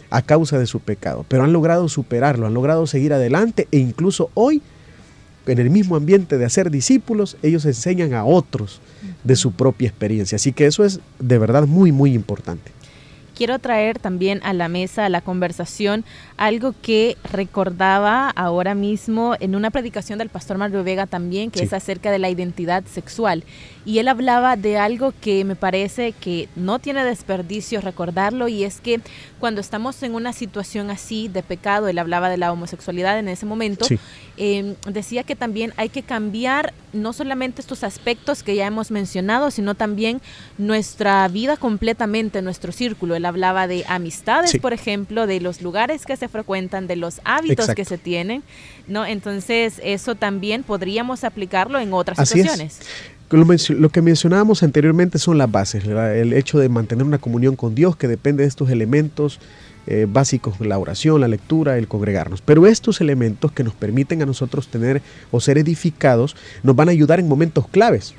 a 0.10 0.22
causa 0.22 0.58
de 0.58 0.66
su 0.66 0.80
pecado, 0.80 1.26
pero 1.28 1.44
han 1.44 1.52
logrado 1.52 1.90
superarlo, 1.90 2.48
han 2.48 2.54
logrado 2.54 2.88
seguir 2.88 3.12
adelante 3.12 3.68
e 3.72 3.80
incluso 3.80 4.30
hoy 4.34 4.62
en 5.48 5.60
el 5.60 5.70
mismo 5.70 5.96
ambiente 5.96 6.38
de 6.38 6.46
hacer 6.46 6.72
discípulos, 6.72 7.38
ellos 7.44 7.66
enseñan 7.66 8.14
a 8.14 8.26
otros 8.26 8.82
de 9.24 9.36
su 9.36 9.52
propia 9.52 9.88
experiencia. 9.88 10.38
Así 10.38 10.52
que 10.52 10.66
eso 10.66 10.84
es 10.84 11.00
de 11.20 11.38
verdad 11.38 11.68
muy, 11.68 11.92
muy 11.92 12.14
importante. 12.14 12.72
Quiero 13.36 13.60
traer 13.60 14.00
también 14.00 14.40
a 14.44 14.54
la 14.54 14.70
mesa, 14.70 15.06
a 15.06 15.10
la 15.10 15.20
conversación, 15.20 16.06
algo 16.38 16.74
que 16.82 17.18
recordaba 17.32 18.30
ahora 18.30 18.76
mismo 18.76 19.36
en 19.42 19.56
una 19.56 19.72
predicación 19.72 20.20
del 20.20 20.30
pastor 20.30 20.58
Mario 20.58 20.84
Vega 20.86 21.06
también, 21.06 21.52
que 21.52 21.64
es 21.64 21.74
acerca 21.74 22.12
de 22.12 22.20
la 22.20 22.30
identidad 22.30 22.86
sexual. 22.86 23.44
Y 23.86 24.00
él 24.00 24.08
hablaba 24.08 24.56
de 24.56 24.78
algo 24.78 25.14
que 25.22 25.44
me 25.44 25.56
parece 25.56 26.14
que 26.14 26.48
no 26.56 26.80
tiene 26.80 27.04
desperdicio 27.04 27.82
recordarlo, 27.82 28.48
y 28.48 28.64
es 28.64 28.80
que 28.80 29.02
cuando 29.40 29.62
estamos 29.62 30.02
en 30.04 30.16
una 30.16 30.32
situación 30.32 30.90
así 30.90 31.28
de 31.28 31.44
pecado, 31.44 31.88
él 31.88 32.00
hablaba 32.00 32.30
de 32.30 32.38
la 32.38 32.52
homosexualidad 32.52 33.20
en 33.20 33.28
ese 33.28 33.46
momento, 33.46 33.86
em, 34.38 34.76
decía 34.88 35.24
que 35.24 35.36
también 35.36 35.74
hay 35.78 35.90
que 35.90 36.04
cambiar 36.04 36.74
no 36.94 37.14
solamente 37.14 37.62
estos 37.62 37.84
aspectos 37.84 38.44
que 38.44 38.56
ya 38.56 38.66
hemos 38.66 38.90
mencionado, 38.90 39.52
sino 39.52 39.76
también 39.76 40.22
nuestra 40.58 41.28
vida 41.28 41.58
completamente, 41.58 42.42
nuestro 42.42 42.72
círculo. 42.72 43.16
Él 43.26 43.30
hablaba 43.30 43.68
de 43.68 43.84
amistades, 43.88 44.56
por 44.62 44.72
ejemplo, 44.72 45.26
de 45.26 45.40
los 45.40 45.64
lugares 45.64 46.06
que 46.06 46.16
se 46.16 46.28
frecuentan, 46.28 46.86
de 46.86 46.96
los 46.96 47.22
hábitos 47.24 47.74
que 47.74 47.84
se 47.84 47.98
tienen, 47.98 48.44
¿no? 48.88 49.04
Entonces, 49.04 49.82
eso 49.84 50.14
también 50.14 50.62
podríamos 50.62 51.24
aplicarlo 51.24 51.80
en 51.80 51.92
otras 51.92 52.30
situaciones. 52.30 52.82
Lo, 53.32 53.90
que 53.90 54.02
mencionábamos 54.04 54.62
anteriormente 54.62 55.18
son 55.18 55.40
las 55.40 55.50
bases, 55.50 55.86
el 55.86 56.34
hecho 56.34 56.60
de 56.60 56.70
mantener 56.70 57.04
una 57.04 57.18
comunión 57.18 57.56
con 57.56 57.74
Dios 57.74 57.96
que 57.96 58.08
depende 58.08 58.44
de 58.44 58.48
estos 58.48 58.70
elementos 58.70 59.40
eh, 59.88 60.06
básicos, 60.08 60.60
la 60.60 60.78
oración, 60.78 61.20
la 61.20 61.28
lectura, 61.28 61.80
el 61.80 61.88
congregarnos. 61.88 62.42
Pero 62.42 62.68
estos 62.68 63.02
elementos 63.02 63.52
que 63.52 63.64
nos 63.64 63.74
permiten 63.74 64.22
a 64.22 64.28
nosotros 64.28 64.68
tener 64.68 65.02
o 65.32 65.40
ser 65.42 65.58
edificados 65.58 66.36
nos 66.62 66.76
van 66.76 66.90
a 66.90 66.92
ayudar 66.92 67.20
en 67.20 67.28
momentos 67.28 67.68
claves. 67.68 68.14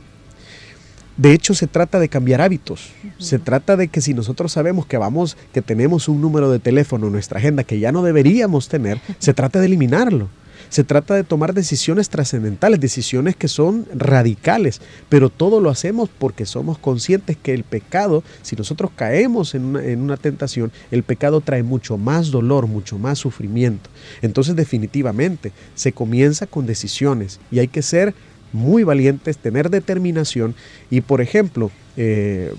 De 1.16 1.32
hecho, 1.32 1.54
se 1.54 1.66
trata 1.66 1.98
de 1.98 2.08
cambiar 2.08 2.42
hábitos. 2.42 2.90
Se 3.18 3.38
trata 3.38 3.76
de 3.76 3.88
que 3.88 4.02
si 4.02 4.12
nosotros 4.12 4.52
sabemos 4.52 4.84
que 4.86 4.98
vamos, 4.98 5.36
que 5.52 5.62
tenemos 5.62 6.08
un 6.08 6.20
número 6.20 6.50
de 6.50 6.58
teléfono 6.58 7.06
en 7.06 7.12
nuestra 7.12 7.38
agenda 7.38 7.64
que 7.64 7.78
ya 7.78 7.90
no 7.90 8.02
deberíamos 8.02 8.68
tener, 8.68 9.00
se 9.18 9.32
trata 9.32 9.60
de 9.60 9.66
eliminarlo. 9.66 10.28
Se 10.68 10.84
trata 10.84 11.14
de 11.14 11.24
tomar 11.24 11.54
decisiones 11.54 12.08
trascendentales, 12.08 12.80
decisiones 12.80 13.36
que 13.36 13.48
son 13.48 13.86
radicales, 13.94 14.80
pero 15.08 15.30
todo 15.30 15.60
lo 15.60 15.70
hacemos 15.70 16.10
porque 16.18 16.44
somos 16.44 16.76
conscientes 16.76 17.36
que 17.36 17.54
el 17.54 17.62
pecado, 17.62 18.24
si 18.42 18.56
nosotros 18.56 18.90
caemos 18.94 19.54
en 19.54 19.64
una, 19.64 19.84
en 19.84 20.00
una 20.00 20.16
tentación, 20.16 20.72
el 20.90 21.02
pecado 21.02 21.40
trae 21.40 21.62
mucho 21.62 21.98
más 21.98 22.30
dolor, 22.30 22.66
mucho 22.66 22.98
más 22.98 23.18
sufrimiento. 23.18 23.88
Entonces 24.22 24.56
definitivamente 24.56 25.52
se 25.74 25.92
comienza 25.92 26.46
con 26.46 26.66
decisiones 26.66 27.38
y 27.50 27.60
hay 27.60 27.68
que 27.68 27.82
ser 27.82 28.14
muy 28.52 28.84
valientes, 28.84 29.38
tener 29.38 29.70
determinación 29.70 30.54
y 30.90 31.00
por 31.00 31.20
ejemplo, 31.20 31.70
eh, 31.96 32.54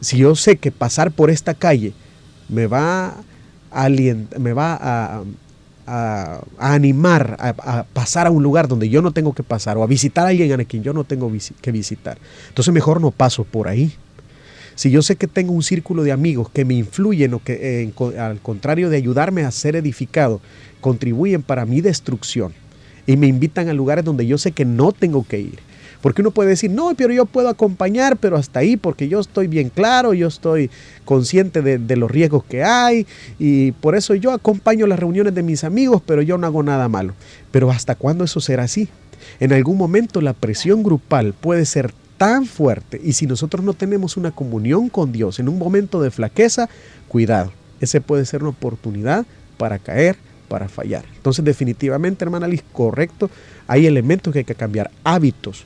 si 0.00 0.18
yo 0.18 0.34
sé 0.34 0.56
que 0.56 0.72
pasar 0.72 1.10
por 1.10 1.30
esta 1.30 1.54
calle 1.54 1.92
me 2.48 2.66
va 2.66 3.22
a, 3.70 3.88
me 4.38 4.52
va 4.52 4.78
a, 4.80 5.22
animar 6.58 7.36
a, 7.40 7.84
pasar 7.92 8.26
a 8.26 8.30
un 8.30 8.42
lugar 8.42 8.68
donde 8.68 8.88
yo 8.88 9.02
no 9.02 9.12
tengo 9.12 9.34
que 9.34 9.42
pasar 9.42 9.76
o 9.76 9.82
a 9.82 9.86
visitar 9.86 10.26
a 10.26 10.30
alguien 10.30 10.60
a 10.60 10.64
quien 10.64 10.82
yo 10.82 10.92
no 10.92 11.04
tengo 11.04 11.30
que 11.60 11.72
visitar. 11.72 12.18
Entonces 12.48 12.72
mejor 12.72 13.00
no 13.00 13.10
paso 13.10 13.44
por 13.44 13.66
ahí. 13.66 13.92
Si 14.76 14.90
yo 14.90 15.02
sé 15.02 15.16
que 15.16 15.26
tengo 15.26 15.52
un 15.52 15.62
círculo 15.62 16.04
de 16.04 16.12
amigos 16.12 16.48
que 16.48 16.64
me 16.64 16.74
influyen 16.74 17.34
o 17.34 17.42
que 17.42 17.92
al 18.18 18.40
contrario 18.40 18.88
de 18.88 18.96
ayudarme 18.96 19.44
a 19.44 19.50
ser 19.50 19.76
edificado, 19.76 20.40
contribuyen 20.80 21.42
para 21.42 21.66
mi 21.66 21.80
destrucción 21.80 22.54
y 23.10 23.16
me 23.16 23.26
invitan 23.26 23.68
a 23.68 23.74
lugares 23.74 24.04
donde 24.04 24.24
yo 24.24 24.38
sé 24.38 24.52
que 24.52 24.64
no 24.64 24.92
tengo 24.92 25.26
que 25.26 25.40
ir, 25.40 25.58
porque 26.00 26.22
uno 26.22 26.30
puede 26.30 26.50
decir, 26.50 26.70
no, 26.70 26.94
pero 26.96 27.12
yo 27.12 27.26
puedo 27.26 27.48
acompañar, 27.48 28.16
pero 28.16 28.36
hasta 28.36 28.60
ahí, 28.60 28.76
porque 28.76 29.08
yo 29.08 29.18
estoy 29.18 29.48
bien 29.48 29.68
claro, 29.68 30.14
yo 30.14 30.28
estoy 30.28 30.70
consciente 31.04 31.60
de, 31.60 31.96
los 31.96 32.08
riesgos 32.08 32.44
que 32.44 32.62
hay, 32.62 33.08
y 33.36 33.72
por 33.72 33.96
eso 33.96 34.14
yo 34.14 34.30
acompaño 34.30 34.86
las 34.86 35.00
reuniones 35.00 35.34
de 35.34 35.42
mis 35.42 35.64
amigos, 35.64 36.00
pero 36.06 36.22
yo 36.22 36.38
no 36.38 36.46
hago 36.46 36.62
nada 36.62 36.88
malo. 36.88 37.14
Pero 37.50 37.72
¿hasta 37.72 37.96
cuándo 37.96 38.22
eso 38.22 38.40
será 38.40 38.62
así? 38.62 38.88
En 39.40 39.52
algún 39.52 39.76
momento 39.76 40.20
la 40.20 40.32
presión 40.32 40.84
grupal 40.84 41.34
puede 41.34 41.66
ser 41.66 41.92
tan 42.16 42.46
fuerte, 42.46 43.00
y 43.02 43.14
si 43.14 43.26
nosotros 43.26 43.64
no 43.64 43.74
tenemos 43.74 44.16
una 44.16 44.30
comunión 44.30 44.88
con 44.88 45.10
Dios 45.10 45.40
en 45.40 45.48
un 45.48 45.58
momento 45.58 46.00
de 46.00 46.12
flaqueza, 46.12 46.68
cuidado, 47.08 47.50
ese 47.80 48.00
puede 48.00 48.24
ser 48.24 48.42
una 48.42 48.50
oportunidad 48.50 49.26
para 49.58 49.80
caer, 49.80 50.16
para 50.50 50.68
fallar. 50.68 51.04
Entonces 51.16 51.44
definitivamente, 51.44 52.24
hermana 52.24 52.48
Liz, 52.48 52.64
correcto, 52.72 53.30
hay 53.68 53.86
elementos 53.86 54.32
que 54.32 54.40
hay 54.40 54.44
que 54.44 54.56
cambiar, 54.56 54.90
hábitos, 55.04 55.64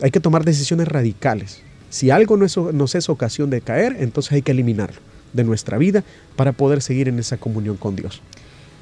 hay 0.00 0.12
que 0.12 0.20
tomar 0.20 0.44
decisiones 0.44 0.86
radicales. 0.86 1.60
Si 1.90 2.10
algo 2.10 2.36
no 2.36 2.46
es, 2.46 2.56
nos 2.56 2.94
es 2.94 3.08
ocasión 3.08 3.50
de 3.50 3.60
caer, 3.60 3.96
entonces 3.98 4.32
hay 4.32 4.42
que 4.42 4.52
eliminarlo 4.52 5.00
de 5.32 5.42
nuestra 5.42 5.76
vida 5.76 6.04
para 6.36 6.52
poder 6.52 6.82
seguir 6.82 7.08
en 7.08 7.18
esa 7.18 7.36
comunión 7.36 7.76
con 7.76 7.96
Dios. 7.96 8.22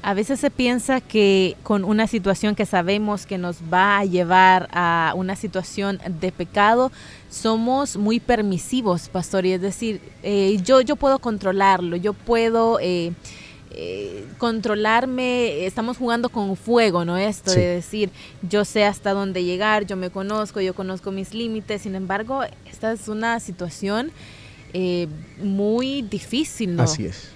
A 0.03 0.13
veces 0.13 0.39
se 0.39 0.51
piensa 0.51 1.01
que 1.01 1.55
con 1.63 1.83
una 1.83 2.05
situación 2.07 2.55
que 2.55 2.65
sabemos 2.65 3.25
que 3.25 3.37
nos 3.37 3.57
va 3.71 3.97
a 3.97 4.05
llevar 4.05 4.67
a 4.71 5.13
una 5.15 5.35
situación 5.35 5.99
de 6.19 6.31
pecado, 6.31 6.91
somos 7.29 7.97
muy 7.97 8.19
permisivos, 8.19 9.09
pastor. 9.09 9.45
Y 9.45 9.53
es 9.53 9.61
decir, 9.61 10.01
eh, 10.23 10.59
yo, 10.63 10.81
yo 10.81 10.95
puedo 10.95 11.17
controlarlo, 11.17 11.95
yo 11.97 12.13
puedo... 12.13 12.79
Eh, 12.79 13.13
eh, 13.73 14.25
controlarme, 14.37 15.65
estamos 15.65 15.97
jugando 15.97 16.29
con 16.29 16.55
fuego, 16.55 17.05
¿no? 17.05 17.17
Esto 17.17 17.51
de 17.51 17.65
decir, 17.65 18.09
yo 18.47 18.65
sé 18.65 18.83
hasta 18.83 19.11
dónde 19.11 19.43
llegar, 19.43 19.85
yo 19.85 19.95
me 19.95 20.09
conozco, 20.09 20.61
yo 20.61 20.73
conozco 20.73 21.11
mis 21.11 21.33
límites, 21.33 21.83
sin 21.83 21.95
embargo, 21.95 22.41
esta 22.69 22.91
es 22.91 23.07
una 23.07 23.39
situación 23.39 24.11
eh, 24.73 25.07
muy 25.41 26.01
difícil, 26.01 26.75
¿no? 26.75 26.83
Así 26.83 27.05
es. 27.05 27.29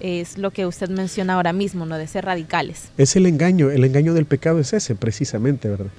Es 0.00 0.38
lo 0.38 0.50
que 0.50 0.66
usted 0.66 0.90
menciona 0.90 1.34
ahora 1.34 1.52
mismo, 1.52 1.86
¿no? 1.86 1.96
De 1.96 2.06
ser 2.06 2.24
radicales. 2.24 2.90
Es 2.98 3.16
el 3.16 3.26
engaño, 3.26 3.70
el 3.70 3.84
engaño 3.84 4.14
del 4.14 4.26
pecado 4.26 4.60
es 4.60 4.72
ese, 4.72 4.94
precisamente, 4.94 5.68
¿verdad? 5.68 5.90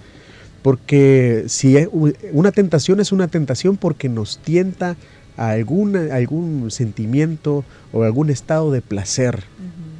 Porque 0.62 1.46
si 1.48 1.78
es 1.78 1.90
una 2.32 2.52
tentación 2.52 3.00
es 3.00 3.12
una 3.12 3.28
tentación 3.28 3.78
porque 3.78 4.10
nos 4.10 4.40
tienta 4.40 4.98
a 5.40 5.52
algún 5.52 6.70
sentimiento 6.70 7.64
o 7.94 8.04
algún 8.04 8.30
estado 8.30 8.72
de 8.72 8.82
placer. 8.82 9.44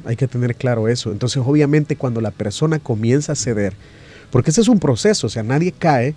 Hay 0.04 0.16
que 0.16 0.28
tener 0.28 0.54
claro 0.54 0.86
eso. 0.88 1.12
Entonces, 1.12 1.42
obviamente, 1.44 1.96
cuando 1.96 2.20
la 2.20 2.30
persona 2.30 2.78
comienza 2.78 3.32
a 3.32 3.36
ceder, 3.36 3.74
porque 4.30 4.50
ese 4.50 4.60
es 4.60 4.68
un 4.68 4.78
proceso, 4.78 5.26
o 5.26 5.30
sea, 5.30 5.42
nadie 5.42 5.72
cae 5.72 6.14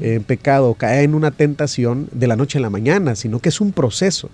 en 0.00 0.24
pecado, 0.24 0.74
cae 0.74 1.04
en 1.04 1.14
una 1.14 1.30
tentación 1.30 2.08
de 2.12 2.26
la 2.26 2.36
noche 2.36 2.58
a 2.58 2.60
la 2.60 2.68
mañana, 2.68 3.14
sino 3.14 3.38
que 3.38 3.48
es 3.48 3.60
un 3.60 3.72
proceso. 3.72 4.28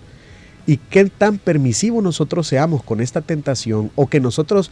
Y 0.66 0.78
qué 0.78 1.04
tan 1.04 1.38
permisivo 1.38 2.02
nosotros 2.02 2.46
seamos 2.46 2.82
con 2.82 3.00
esta 3.00 3.20
tentación 3.20 3.90
o 3.94 4.08
que 4.08 4.20
nosotros 4.20 4.70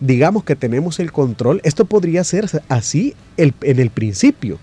digamos 0.00 0.44
que 0.44 0.56
tenemos 0.56 0.98
el 0.98 1.12
control, 1.12 1.60
esto 1.62 1.84
podría 1.84 2.24
ser 2.24 2.46
así 2.68 3.14
en 3.36 3.52
el 3.62 3.90
principio, 3.90 4.58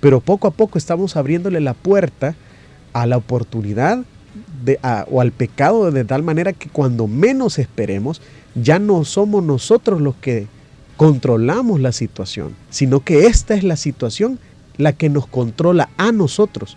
pero 0.00 0.20
poco 0.20 0.48
a 0.48 0.50
poco 0.50 0.76
estamos 0.76 1.16
abriéndole 1.16 1.60
la 1.60 1.74
puerta 1.74 2.34
a 2.92 3.06
la 3.06 3.16
oportunidad 3.16 4.04
o 5.10 5.20
al 5.20 5.32
pecado 5.32 5.90
de 5.90 6.04
tal 6.04 6.22
manera 6.22 6.52
que 6.52 6.68
cuando 6.68 7.06
menos 7.06 7.58
esperemos, 7.58 8.20
ya 8.54 8.78
no 8.78 9.04
somos 9.04 9.42
nosotros 9.42 10.00
los 10.00 10.16
que 10.16 10.46
controlamos 10.96 11.80
la 11.80 11.92
situación, 11.92 12.54
sino 12.68 13.00
que 13.00 13.26
esta 13.26 13.54
es 13.54 13.64
la 13.64 13.76
situación 13.76 14.38
la 14.76 14.92
que 14.92 15.08
nos 15.08 15.26
controla 15.26 15.88
a 15.96 16.12
nosotros. 16.12 16.76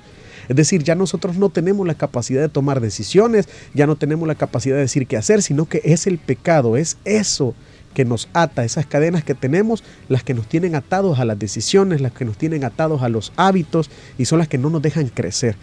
Es 0.50 0.56
decir, 0.56 0.84
ya 0.84 0.96
nosotros 0.96 1.38
no 1.38 1.50
tenemos 1.50 1.88
la 1.88 1.96
capacidad 1.96 2.42
de 2.42 2.50
tomar 2.50 2.82
decisiones, 2.82 3.48
ya 3.74 3.88
no 3.88 3.96
tenemos 3.96 4.28
la 4.28 4.36
capacidad 4.36 4.76
de 4.76 4.82
decir 4.82 5.08
qué 5.08 5.18
hacer, 5.18 5.42
sino 5.42 5.66
que 5.66 5.82
es 5.84 6.08
el 6.08 6.18
pecado, 6.18 6.76
es 6.78 6.98
eso 7.06 7.54
que 7.94 8.06
nos 8.06 8.28
ata, 8.34 8.64
esas 8.64 8.86
cadenas 8.86 9.24
que 9.24 9.34
tenemos, 9.34 9.84
las 10.10 10.24
que 10.24 10.34
nos 10.34 10.48
tienen 10.48 10.76
atados 10.76 11.20
a 11.20 11.26
las 11.26 11.40
decisiones, 11.40 12.02
las 12.02 12.12
que 12.12 12.26
nos 12.26 12.38
tienen 12.38 12.64
atados 12.64 13.02
a 13.02 13.10
los 13.10 13.32
hábitos 13.36 13.90
y 14.18 14.26
son 14.26 14.40
las 14.40 14.48
que 14.48 14.58
no 14.58 14.70
nos 14.70 14.82
dejan 14.82 15.08
crecer. 15.08 15.56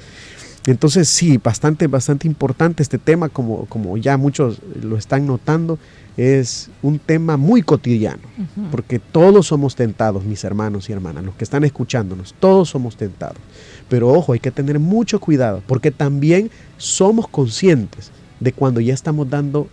Entonces 0.66 1.08
sí, 1.08 1.38
bastante, 1.38 1.86
bastante 1.86 2.26
importante 2.26 2.82
este 2.82 2.98
tema, 2.98 3.28
como, 3.28 3.64
como 3.66 3.96
ya 3.96 4.16
muchos 4.16 4.58
lo 4.82 4.96
están 4.96 5.26
notando, 5.26 5.78
es 6.16 6.68
un 6.82 6.98
tema 6.98 7.38
muy 7.38 7.62
cotidiano, 7.62 8.20
porque 8.70 8.98
todos 8.98 9.46
somos 9.46 9.74
tentados, 9.74 10.24
mis 10.24 10.44
hermanos 10.44 10.90
y 10.90 10.92
hermanas, 10.92 11.24
los 11.24 11.34
que 11.34 11.44
están 11.44 11.64
escuchándonos, 11.64 12.34
todos 12.38 12.68
somos 12.68 12.96
tentados. 12.96 13.38
Pero 13.88 14.08
ojo, 14.08 14.34
hay 14.34 14.40
que 14.40 14.50
tener 14.50 14.78
mucho 14.78 15.18
cuidado, 15.18 15.62
porque 15.66 15.90
también 15.90 16.50
somos 16.76 17.26
conscientes 17.26 18.10
de 18.38 18.52
cuando 18.52 18.80
ya 18.80 18.92
estamos 18.92 19.30
dando 19.30 19.68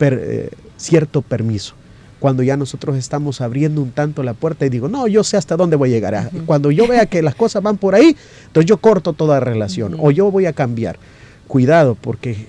eh, 0.00 0.50
cierto 0.78 1.20
permiso 1.20 1.74
cuando 2.22 2.44
ya 2.44 2.56
nosotros 2.56 2.96
estamos 2.96 3.40
abriendo 3.40 3.82
un 3.82 3.90
tanto 3.90 4.22
la 4.22 4.32
puerta 4.32 4.64
y 4.64 4.68
digo, 4.68 4.86
no, 4.86 5.08
yo 5.08 5.24
sé 5.24 5.36
hasta 5.36 5.56
dónde 5.56 5.74
voy 5.74 5.90
a 5.90 5.92
llegar. 5.94 6.30
Cuando 6.46 6.70
yo 6.70 6.86
vea 6.86 7.06
que 7.06 7.20
las 7.20 7.34
cosas 7.34 7.64
van 7.64 7.78
por 7.78 7.96
ahí, 7.96 8.16
entonces 8.46 8.68
yo 8.68 8.76
corto 8.76 9.12
toda 9.12 9.40
relación 9.40 9.96
o 9.98 10.12
yo 10.12 10.30
voy 10.30 10.46
a 10.46 10.52
cambiar. 10.52 11.00
Cuidado, 11.48 11.96
porque 12.00 12.46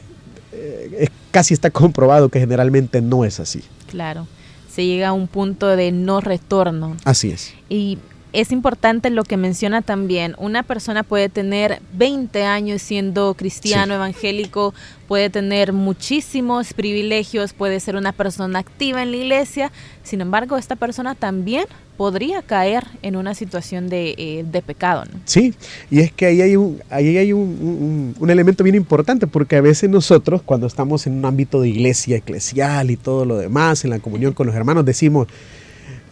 eh, 0.52 1.08
casi 1.32 1.56
está 1.56 1.72
comprobado 1.72 2.30
que 2.30 2.40
generalmente 2.40 3.02
no 3.02 3.26
es 3.26 3.40
así. 3.40 3.64
Claro, 3.90 4.28
se 4.72 4.86
llega 4.86 5.08
a 5.08 5.14
un 5.14 5.28
punto 5.28 5.76
de 5.76 5.92
no 5.92 6.22
retorno. 6.22 6.96
Así 7.04 7.32
es. 7.32 7.52
Y 7.68 7.98
es 8.34 8.52
importante 8.52 9.12
lo 9.12 9.24
que 9.24 9.38
menciona 9.38 9.82
también. 9.84 10.36
Una 10.40 10.64
persona 10.64 11.04
puede 11.04 11.30
tener 11.30 11.82
20 11.94 12.44
años 12.44 12.82
siendo 12.82 13.36
cristiano, 13.36 13.94
evangélico, 13.94 14.74
puede 15.08 15.30
tener 15.30 15.72
muchísimos 15.72 16.74
privilegios, 16.74 17.54
puede 17.54 17.80
ser 17.80 17.96
una 17.96 18.12
persona 18.12 18.60
activa 18.60 19.04
en 19.04 19.12
la 19.12 19.18
iglesia. 19.18 19.72
Sin 20.04 20.20
embargo, 20.20 20.58
esta 20.58 20.76
persona 20.76 21.14
también 21.14 21.66
podría 21.96 22.42
caer 22.42 22.86
en 23.04 23.16
una 23.16 23.36
situación 23.36 23.88
de, 23.88 24.16
eh, 24.18 24.62
pecado. 24.66 25.04
Sí, 25.26 25.54
y 25.92 26.00
es 26.00 26.12
que 26.12 26.26
ahí 26.26 26.42
hay, 26.42 26.56
un, 26.56 26.82
ahí 26.90 27.18
hay 27.18 27.34
un, 27.34 28.16
un, 28.20 28.30
elemento 28.32 28.64
bien 28.64 28.76
importante, 28.76 29.28
porque 29.28 29.58
a 29.58 29.62
veces 29.62 29.92
nosotros, 29.92 30.42
cuando 30.42 30.66
estamos 30.66 31.06
en 31.06 31.14
un 31.14 31.26
ámbito 31.26 31.62
de 31.62 31.70
iglesia 31.70 32.18
eclesial 32.18 32.90
y 32.90 32.98
todo 32.98 33.26
lo 33.26 33.38
demás, 33.38 33.84
en 33.84 33.92
la 33.92 34.00
comunión 34.00 34.34
con 34.34 34.48
los 34.48 34.56
hermanos, 34.56 34.86
decimos, 34.86 35.28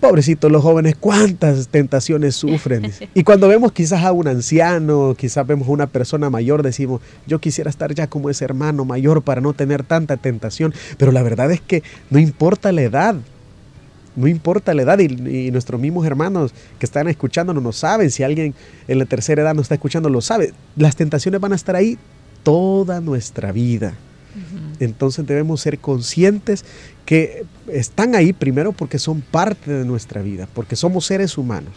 Pobrecitos 0.02 0.52
los 0.52 0.64
jóvenes, 0.64 0.96
cuántas 1.00 1.68
tentaciones 1.68 2.36
sufren. 2.36 2.92
Y 3.14 3.24
cuando 3.24 3.48
vemos 3.48 3.72
quizás 3.72 4.04
a 4.04 4.12
un 4.12 4.28
anciano, 4.28 5.16
quizás 5.18 5.46
vemos 5.46 5.68
a 5.68 5.72
una 5.72 5.88
persona 5.88 6.30
mayor, 6.30 6.64
decimos, 6.64 7.02
yo 7.28 7.40
quisiera 7.40 7.70
estar 7.70 7.94
ya 7.94 8.08
como 8.08 8.30
ese 8.30 8.44
hermano 8.44 8.84
mayor 8.84 9.22
para 9.22 9.42
no 9.42 9.54
tener 9.54 9.84
tanta 9.84 10.18
tentación. 10.18 10.74
Pero 10.98 11.12
la 11.12 11.22
verdad 11.22 11.52
es 11.52 11.62
que 11.62 11.84
no 12.10 12.18
importa 12.18 12.72
la 12.72 12.82
edad, 12.82 13.16
no 14.16 14.28
importa 14.28 14.74
la 14.74 14.82
edad 14.82 14.98
y, 15.00 15.52
nuestros 15.52 15.80
mismos 15.80 16.06
hermanos 16.06 16.52
que 16.80 16.86
están 16.86 17.08
escuchándonos 17.08 17.62
no 17.62 17.72
saben, 17.72 18.10
si 18.10 18.24
alguien 18.24 18.56
en 18.88 19.00
la 19.00 19.06
tercera 19.06 19.44
edad 19.44 19.54
nos 19.54 19.66
está 19.66 19.76
escuchando 19.76 20.10
lo 20.10 20.22
sabe, 20.22 20.54
las 20.76 20.96
tentaciones 20.96 21.40
van 21.40 21.54
a 21.54 21.56
estar 21.56 21.76
ahí 21.76 22.00
toda 22.44 23.02
nuestra 23.02 23.52
vida. 23.52 23.94
Entonces 24.80 25.26
debemos 25.26 25.62
ser 25.62 25.80
conscientes 25.80 26.66
que 27.06 27.44
están 27.68 28.16
ahí 28.16 28.34
primero 28.34 28.72
porque 28.72 29.00
son 29.00 29.22
parte 29.22 29.72
de 29.72 29.86
nuestra 29.86 30.22
vida, 30.22 30.48
porque 30.54 30.76
somos 30.76 31.06
seres 31.06 31.38
humanos, 31.38 31.74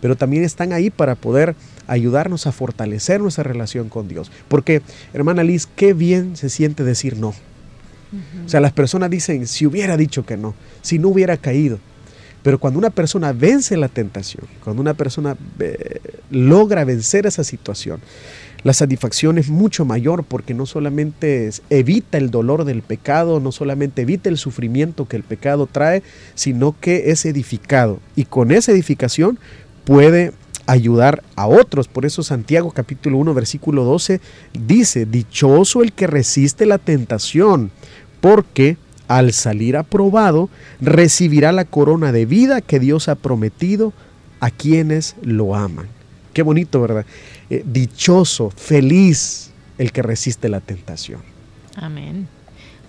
pero 0.00 0.16
también 0.16 0.44
están 0.44 0.72
ahí 0.72 0.90
para 0.90 1.14
poder 1.14 1.54
ayudarnos 1.86 2.46
a 2.46 2.52
fortalecer 2.52 3.20
nuestra 3.20 3.44
relación 3.44 3.88
con 3.88 4.08
Dios. 4.08 4.30
Porque, 4.48 4.82
hermana 5.12 5.42
Liz, 5.42 5.68
qué 5.76 5.92
bien 5.92 6.36
se 6.36 6.48
siente 6.48 6.84
decir 6.84 7.16
no. 7.16 7.34
O 8.44 8.48
sea, 8.48 8.60
las 8.60 8.72
personas 8.72 9.08
dicen, 9.10 9.46
si 9.46 9.66
hubiera 9.66 9.96
dicho 9.96 10.26
que 10.26 10.36
no, 10.36 10.54
si 10.82 10.98
no 10.98 11.08
hubiera 11.08 11.36
caído. 11.36 11.78
Pero 12.42 12.58
cuando 12.58 12.78
una 12.78 12.90
persona 12.90 13.32
vence 13.32 13.76
la 13.76 13.88
tentación, 13.88 14.46
cuando 14.64 14.80
una 14.80 14.94
persona 14.94 15.36
eh, 15.58 16.00
logra 16.30 16.84
vencer 16.84 17.26
esa 17.26 17.44
situación, 17.44 18.00
la 18.62 18.72
satisfacción 18.74 19.38
es 19.38 19.48
mucho 19.48 19.84
mayor 19.84 20.24
porque 20.24 20.52
no 20.52 20.66
solamente 20.66 21.50
evita 21.70 22.18
el 22.18 22.30
dolor 22.30 22.64
del 22.64 22.82
pecado, 22.82 23.40
no 23.40 23.52
solamente 23.52 24.02
evita 24.02 24.28
el 24.28 24.36
sufrimiento 24.36 25.08
que 25.08 25.16
el 25.16 25.22
pecado 25.22 25.66
trae, 25.66 26.02
sino 26.34 26.76
que 26.78 27.10
es 27.10 27.24
edificado. 27.24 28.00
Y 28.16 28.26
con 28.26 28.50
esa 28.50 28.72
edificación 28.72 29.38
puede 29.84 30.32
ayudar 30.66 31.22
a 31.36 31.46
otros. 31.46 31.88
Por 31.88 32.04
eso 32.04 32.22
Santiago 32.22 32.70
capítulo 32.70 33.16
1 33.18 33.32
versículo 33.32 33.84
12 33.84 34.20
dice, 34.66 35.06
dichoso 35.06 35.82
el 35.82 35.92
que 35.92 36.06
resiste 36.06 36.66
la 36.66 36.78
tentación, 36.78 37.70
porque 38.20 38.76
al 39.10 39.32
salir 39.32 39.76
aprobado 39.76 40.48
recibirá 40.80 41.50
la 41.50 41.64
corona 41.64 42.12
de 42.12 42.26
vida 42.26 42.60
que 42.60 42.78
Dios 42.78 43.08
ha 43.08 43.16
prometido 43.16 43.92
a 44.38 44.52
quienes 44.52 45.16
lo 45.20 45.56
aman. 45.56 45.88
Qué 46.32 46.42
bonito, 46.42 46.80
¿verdad? 46.80 47.04
Eh, 47.50 47.64
dichoso, 47.66 48.50
feliz 48.50 49.50
el 49.78 49.90
que 49.90 50.02
resiste 50.02 50.48
la 50.48 50.60
tentación. 50.60 51.22
Amén. 51.74 52.28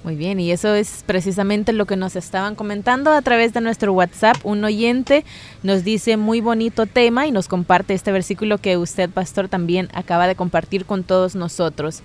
Muy 0.03 0.15
bien, 0.15 0.39
y 0.39 0.51
eso 0.51 0.73
es 0.73 1.03
precisamente 1.05 1.73
lo 1.73 1.85
que 1.85 1.95
nos 1.95 2.15
estaban 2.15 2.55
comentando 2.55 3.11
a 3.11 3.21
través 3.21 3.53
de 3.53 3.61
nuestro 3.61 3.93
WhatsApp. 3.93 4.35
Un 4.43 4.63
oyente 4.63 5.23
nos 5.61 5.83
dice 5.83 6.17
muy 6.17 6.41
bonito 6.41 6.87
tema 6.87 7.27
y 7.27 7.31
nos 7.31 7.47
comparte 7.47 7.93
este 7.93 8.11
versículo 8.11 8.57
que 8.57 8.77
usted, 8.77 9.11
pastor, 9.11 9.47
también 9.47 9.89
acaba 9.93 10.25
de 10.25 10.33
compartir 10.33 10.85
con 10.85 11.03
todos 11.03 11.35
nosotros. 11.35 12.01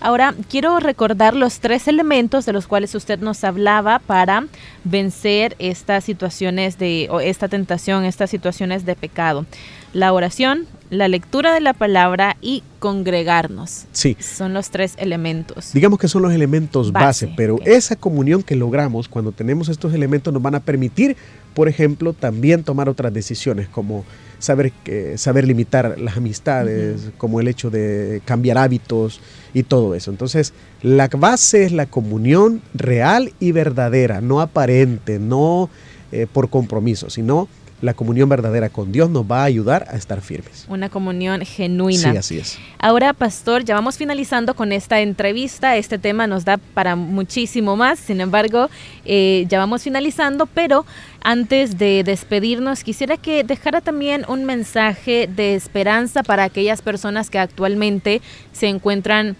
Ahora, 0.00 0.34
quiero 0.48 0.80
recordar 0.80 1.36
los 1.36 1.60
tres 1.60 1.86
elementos 1.86 2.46
de 2.46 2.54
los 2.54 2.66
cuales 2.66 2.94
usted 2.94 3.18
nos 3.18 3.44
hablaba 3.44 3.98
para 3.98 4.46
vencer 4.84 5.54
estas 5.58 6.04
situaciones 6.04 6.78
de, 6.78 7.08
o 7.10 7.20
esta 7.20 7.48
tentación, 7.48 8.06
estas 8.06 8.30
situaciones 8.30 8.86
de 8.86 8.96
pecado. 8.96 9.44
La 9.92 10.14
oración, 10.14 10.66
la 10.94 11.08
lectura 11.08 11.52
de 11.52 11.60
la 11.60 11.74
palabra 11.74 12.36
y 12.40 12.62
congregarnos. 12.78 13.86
Sí. 13.92 14.16
Son 14.20 14.54
los 14.54 14.70
tres 14.70 14.94
elementos. 14.98 15.72
Digamos 15.72 15.98
que 15.98 16.08
son 16.08 16.22
los 16.22 16.32
elementos 16.32 16.92
base, 16.92 17.32
pero 17.36 17.58
esa 17.64 17.96
comunión 17.96 18.42
que 18.42 18.56
logramos 18.56 19.08
cuando 19.08 19.32
tenemos 19.32 19.68
estos 19.68 19.92
elementos 19.94 20.32
nos 20.32 20.42
van 20.42 20.54
a 20.54 20.60
permitir, 20.60 21.16
por 21.54 21.68
ejemplo, 21.68 22.12
también 22.12 22.64
tomar 22.64 22.88
otras 22.88 23.12
decisiones 23.12 23.68
como 23.68 24.04
saber, 24.38 24.72
saber 25.16 25.46
limitar 25.46 25.98
las 25.98 26.16
amistades, 26.16 27.10
como 27.16 27.40
el 27.40 27.48
hecho 27.48 27.70
de 27.70 28.22
cambiar 28.24 28.58
hábitos 28.58 29.20
y 29.52 29.62
todo 29.62 29.94
eso. 29.94 30.10
Entonces, 30.10 30.52
la 30.82 31.08
base 31.08 31.64
es 31.64 31.72
la 31.72 31.86
comunión 31.86 32.62
real 32.74 33.32
y 33.40 33.52
verdadera, 33.52 34.20
no 34.20 34.40
aparente, 34.40 35.18
no 35.18 35.70
eh, 36.12 36.26
por 36.30 36.50
compromiso, 36.50 37.10
sino 37.10 37.48
la 37.84 37.92
comunión 37.92 38.30
verdadera 38.30 38.70
con 38.70 38.92
Dios 38.92 39.10
nos 39.10 39.30
va 39.30 39.42
a 39.42 39.44
ayudar 39.44 39.86
a 39.90 39.96
estar 39.96 40.22
firmes. 40.22 40.64
Una 40.68 40.88
comunión 40.88 41.42
genuina. 41.42 42.12
Sí, 42.12 42.16
así 42.16 42.38
es. 42.38 42.58
Ahora, 42.78 43.12
pastor, 43.12 43.62
ya 43.62 43.74
vamos 43.74 43.98
finalizando 43.98 44.54
con 44.54 44.72
esta 44.72 45.00
entrevista. 45.00 45.76
Este 45.76 45.98
tema 45.98 46.26
nos 46.26 46.46
da 46.46 46.56
para 46.56 46.96
muchísimo 46.96 47.76
más. 47.76 47.98
Sin 47.98 48.22
embargo, 48.22 48.70
eh, 49.04 49.44
ya 49.48 49.58
vamos 49.58 49.82
finalizando, 49.82 50.46
pero 50.46 50.86
antes 51.22 51.76
de 51.76 52.04
despedirnos, 52.04 52.84
quisiera 52.84 53.18
que 53.18 53.44
dejara 53.44 53.82
también 53.82 54.24
un 54.28 54.46
mensaje 54.46 55.28
de 55.28 55.54
esperanza 55.54 56.22
para 56.22 56.44
aquellas 56.44 56.80
personas 56.80 57.28
que 57.28 57.38
actualmente 57.38 58.22
se 58.52 58.68
encuentran 58.68 59.36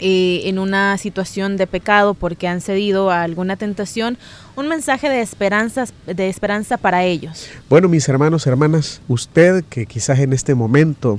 eh, 0.00 0.42
en 0.44 0.58
una 0.58 0.96
situación 0.98 1.56
de 1.56 1.66
pecado 1.66 2.14
porque 2.14 2.48
han 2.48 2.60
cedido 2.60 3.10
a 3.10 3.22
alguna 3.22 3.56
tentación, 3.56 4.18
un 4.56 4.68
mensaje 4.68 5.08
de 5.08 5.20
esperanza, 5.20 5.86
de 6.06 6.28
esperanza 6.28 6.76
para 6.76 7.04
ellos. 7.04 7.48
Bueno, 7.68 7.88
mis 7.88 8.08
hermanos, 8.08 8.46
hermanas, 8.46 9.00
usted 9.08 9.64
que 9.68 9.86
quizás 9.86 10.18
en 10.18 10.32
este 10.32 10.54
momento 10.54 11.18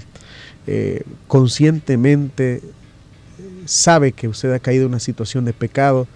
eh, 0.67 1.03
conscientemente 1.27 2.61
sabe 3.65 4.11
que 4.11 4.27
usted 4.27 4.53
ha 4.53 4.59
caído 4.59 4.83
en 4.83 4.89
una 4.89 4.99
situación 4.99 5.45
de 5.45 5.53
pecado 5.53 6.07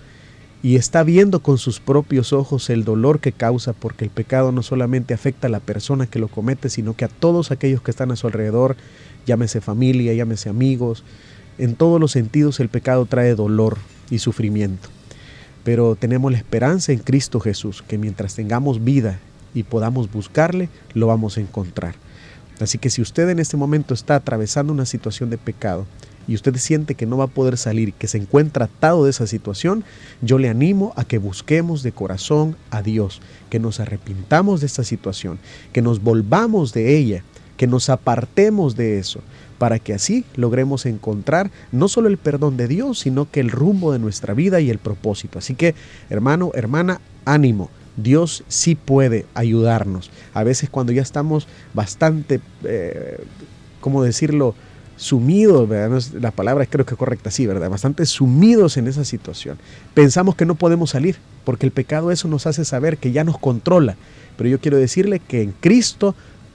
y 0.64 0.78
está 0.78 1.04
viendo 1.04 1.42
con 1.42 1.58
sus 1.58 1.82
propios 1.82 2.32
ojos 2.32 2.70
el 2.70 2.86
dolor 2.86 3.20
que 3.20 3.34
causa 3.34 3.74
porque 3.74 4.06
el 4.06 4.12
pecado 4.12 4.54
no 4.54 4.64
solamente 4.64 5.14
afecta 5.14 5.48
a 5.48 5.50
la 5.50 5.60
persona 5.60 6.08
que 6.08 6.20
lo 6.20 6.30
comete, 6.30 6.70
sino 6.70 6.96
que 6.96 7.04
a 7.04 7.10
todos 7.10 7.52
aquellos 7.52 7.82
que 7.82 7.92
están 7.92 8.12
a 8.12 8.16
su 8.16 8.28
alrededor, 8.28 8.78
llámese 9.26 9.60
familia, 9.60 10.14
llámese 10.14 10.50
amigos, 10.50 11.04
en 11.58 11.76
todos 11.76 12.00
los 12.00 12.12
sentidos 12.12 12.60
el 12.60 12.70
pecado 12.70 13.06
trae 13.06 13.36
dolor 13.36 13.78
y 14.10 14.20
sufrimiento. 14.20 14.90
Pero 15.64 15.96
tenemos 15.96 16.32
la 16.32 16.38
esperanza 16.38 16.92
en 16.92 17.00
Cristo 17.00 17.40
Jesús, 17.40 17.84
que 17.88 17.98
mientras 17.98 18.36
tengamos 18.36 18.84
vida 18.84 19.20
y 19.54 19.64
podamos 19.64 20.12
buscarle, 20.12 20.70
lo 20.94 21.08
vamos 21.08 21.38
a 21.38 21.42
encontrar. 21.42 21.96
Así 22.60 22.78
que 22.78 22.90
si 22.90 23.02
usted 23.02 23.30
en 23.30 23.40
este 23.40 23.58
momento 23.58 23.94
está 23.94 24.16
atravesando 24.16 24.74
una 24.74 24.86
situación 24.86 25.30
de 25.30 25.38
pecado 25.38 25.86
y 26.28 26.36
usted 26.36 26.56
siente 26.56 26.96
que 26.96 27.06
no 27.06 27.18
va 27.18 27.26
a 27.26 27.28
poder 27.28 27.58
salir, 27.58 27.94
que 27.94 28.08
se 28.08 28.18
encuentra 28.18 28.66
atado 28.66 29.04
de 29.04 29.10
esa 29.10 29.28
situación, 29.28 29.84
yo 30.22 30.38
le 30.38 30.50
animo 30.50 30.94
a 30.96 31.04
que 31.04 31.18
busquemos 31.18 31.84
de 31.84 31.92
corazón 31.92 32.56
a 32.70 32.82
Dios, 32.82 33.22
que 33.50 33.60
nos 33.60 33.80
arrepintamos 33.80 34.62
de 34.62 34.68
esta 34.68 34.84
situación, 34.84 35.40
que 35.74 35.82
nos 35.82 36.02
volvamos 36.02 36.74
de 36.74 36.98
ella, 36.98 37.24
que 37.64 37.68
nos 37.68 37.90
apartemos 37.90 38.76
de 38.76 39.00
eso, 39.00 39.22
para 39.58 39.80
que 39.80 39.94
así 39.94 40.26
logremos 40.36 40.86
encontrar 40.86 41.50
no 41.72 41.88
solo 41.88 42.10
el 42.10 42.18
perdón 42.18 42.58
de 42.58 42.68
Dios, 42.68 43.00
sino 43.00 43.32
que 43.32 43.40
el 43.40 43.52
rumbo 43.52 43.94
de 43.94 44.00
nuestra 44.00 44.34
vida 44.34 44.60
y 44.60 44.70
el 44.70 44.80
propósito. 44.80 45.40
Así 45.40 45.56
que, 45.56 45.76
hermano, 46.10 46.52
hermana, 46.56 47.00
ánimo. 47.24 47.70
Dios 47.96 48.44
sí 48.50 48.76
puede 48.76 49.26
ayudarnos. 49.34 50.12
A 50.34 50.44
veces 50.44 50.70
cuando 50.70 50.92
ya 50.92 51.02
estamos 51.02 51.48
bastante, 51.74 52.42
eh, 52.66 53.24
¿cómo 53.80 54.04
decirlo? 54.04 54.56
Sumidos, 54.98 55.70
¿verdad? 55.70 56.04
la 56.20 56.32
palabra 56.32 56.66
creo 56.66 56.86
que 56.86 56.96
es 56.96 56.98
correcta, 56.98 57.32
sí, 57.32 57.48
¿verdad? 57.48 57.70
Bastante 57.70 58.06
sumidos 58.06 58.76
en 58.76 58.88
esa 58.88 59.06
situación. 59.06 59.58
Pensamos 59.94 60.36
que 60.36 60.46
no 60.46 60.56
podemos 60.56 60.90
salir, 60.90 61.16
porque 61.46 61.66
el 61.66 61.72
pecado 61.72 62.12
eso 62.12 62.28
nos 62.28 62.46
hace 62.46 62.66
saber 62.66 62.98
que 62.98 63.14
ya 63.14 63.24
nos 63.24 63.38
controla. 63.38 63.96
Pero 64.36 64.50
yo 64.50 64.60
quiero 64.60 64.78
decirle 64.78 65.20
que 65.20 65.42
en 65.44 65.54
Cristo 65.62 66.14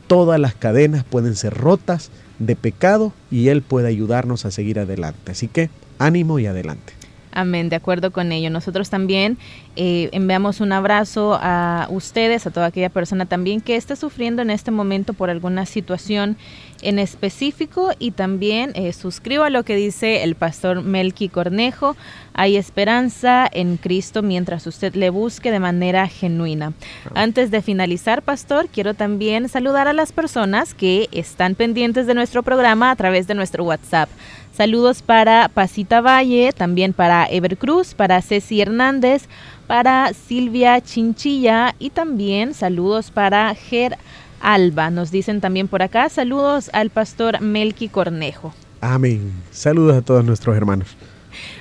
todas 0.08 0.40
las 0.40 0.54
cadenas 0.54 1.04
pueden 1.04 1.36
ser 1.36 1.54
rotas, 1.54 2.10
de 2.38 2.56
pecado 2.56 3.12
y 3.30 3.48
Él 3.48 3.62
puede 3.62 3.88
ayudarnos 3.88 4.44
a 4.44 4.50
seguir 4.50 4.78
adelante. 4.78 5.32
Así 5.32 5.48
que 5.48 5.70
ánimo 5.98 6.38
y 6.38 6.46
adelante. 6.46 6.92
Amén, 7.32 7.68
de 7.68 7.76
acuerdo 7.76 8.10
con 8.10 8.32
ello. 8.32 8.50
Nosotros 8.50 8.90
también 8.90 9.38
eh, 9.76 10.08
enviamos 10.12 10.60
un 10.60 10.72
abrazo 10.72 11.38
a 11.40 11.86
ustedes, 11.90 12.46
a 12.46 12.50
toda 12.50 12.66
aquella 12.66 12.88
persona 12.88 13.26
también 13.26 13.60
que 13.60 13.76
esté 13.76 13.96
sufriendo 13.96 14.42
en 14.42 14.50
este 14.50 14.70
momento 14.70 15.12
por 15.12 15.30
alguna 15.30 15.66
situación 15.66 16.36
en 16.82 16.98
específico 16.98 17.90
y 17.98 18.12
también 18.12 18.72
eh, 18.74 18.92
suscribo 18.92 19.44
a 19.44 19.50
lo 19.50 19.64
que 19.64 19.76
dice 19.76 20.22
el 20.22 20.34
pastor 20.34 20.82
Melqui 20.82 21.28
Cornejo. 21.28 21.96
Hay 22.34 22.56
esperanza 22.56 23.48
en 23.50 23.76
Cristo 23.76 24.22
mientras 24.22 24.66
usted 24.66 24.94
le 24.94 25.10
busque 25.10 25.50
de 25.50 25.60
manera 25.60 26.06
genuina. 26.06 26.72
Antes 27.14 27.50
de 27.50 27.62
finalizar, 27.62 28.22
pastor, 28.22 28.68
quiero 28.68 28.94
también 28.94 29.48
saludar 29.48 29.88
a 29.88 29.92
las 29.92 30.12
personas 30.12 30.74
que 30.74 31.08
están 31.10 31.54
pendientes 31.54 32.06
de 32.06 32.14
nuestro 32.14 32.42
programa 32.42 32.90
a 32.90 32.96
través 32.96 33.26
de 33.26 33.34
nuestro 33.34 33.64
WhatsApp. 33.64 34.08
Saludos 34.52 35.02
para 35.02 35.48
Pasita 35.48 36.00
Valle, 36.00 36.52
también 36.52 36.92
para 36.92 37.26
Evercruz, 37.26 37.94
para 37.94 38.20
Ceci 38.22 38.60
Hernández, 38.60 39.28
para 39.68 40.12
Silvia 40.14 40.80
Chinchilla 40.80 41.76
y 41.78 41.90
también 41.90 42.54
saludos 42.54 43.12
para 43.12 43.54
Ger 43.54 43.96
Alba. 44.40 44.90
Nos 44.90 45.10
dicen 45.10 45.40
también 45.40 45.68
por 45.68 45.82
acá, 45.82 46.08
saludos 46.08 46.70
al 46.72 46.90
pastor 46.90 47.40
Melqui 47.40 47.88
Cornejo. 47.88 48.54
Amén. 48.80 49.32
Saludos 49.50 49.96
a 49.96 50.02
todos 50.02 50.24
nuestros 50.24 50.56
hermanos. 50.56 50.96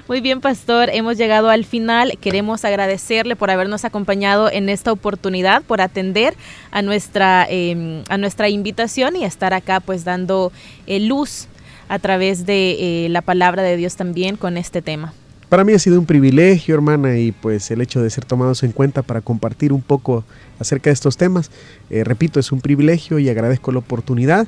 Muy 0.07 0.21
bien, 0.21 0.39
pastor, 0.39 0.89
hemos 0.91 1.17
llegado 1.17 1.49
al 1.49 1.65
final. 1.65 2.17
Queremos 2.19 2.63
agradecerle 2.63 3.35
por 3.35 3.51
habernos 3.51 3.85
acompañado 3.85 4.49
en 4.49 4.69
esta 4.69 4.91
oportunidad, 4.91 5.63
por 5.63 5.81
atender 5.81 6.35
a 6.71 6.81
nuestra, 6.81 7.45
em, 7.49 8.03
a 8.09 8.17
nuestra 8.17 8.49
invitación 8.49 9.15
y 9.15 9.25
estar 9.25 9.53
acá 9.53 9.79
pues 9.79 10.05
dando 10.05 10.51
eh, 10.85 10.99
luz 10.99 11.47
a 11.89 11.99
través 11.99 12.45
de 12.45 13.05
eh, 13.05 13.09
la 13.09 13.21
palabra 13.21 13.63
de 13.63 13.77
Dios 13.77 13.95
también 13.95 14.37
con 14.37 14.57
este 14.57 14.81
tema. 14.81 15.13
Para 15.49 15.63
mí 15.63 15.71
ha 15.71 15.79
sido 15.79 15.97
un 15.97 16.05
privilegio, 16.05 16.75
hermana, 16.75 17.17
y 17.17 17.31
pues 17.31 17.71
el 17.71 17.79
hecho 17.79 18.01
de 18.01 18.09
ser 18.09 18.25
tomados 18.25 18.63
en 18.63 18.73
cuenta 18.73 19.01
para 19.01 19.21
compartir 19.21 19.71
un 19.71 19.81
poco 19.81 20.25
acerca 20.59 20.89
de 20.89 20.93
estos 20.93 21.15
temas, 21.15 21.51
eh, 21.89 22.03
repito, 22.03 22.39
es 22.39 22.51
un 22.51 22.59
privilegio 22.59 23.17
y 23.17 23.29
agradezco 23.29 23.71
la 23.71 23.79
oportunidad, 23.79 24.47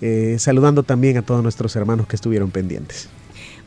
eh, 0.00 0.36
saludando 0.38 0.84
también 0.84 1.18
a 1.18 1.22
todos 1.22 1.42
nuestros 1.42 1.76
hermanos 1.76 2.06
que 2.06 2.16
estuvieron 2.16 2.50
pendientes. 2.50 3.10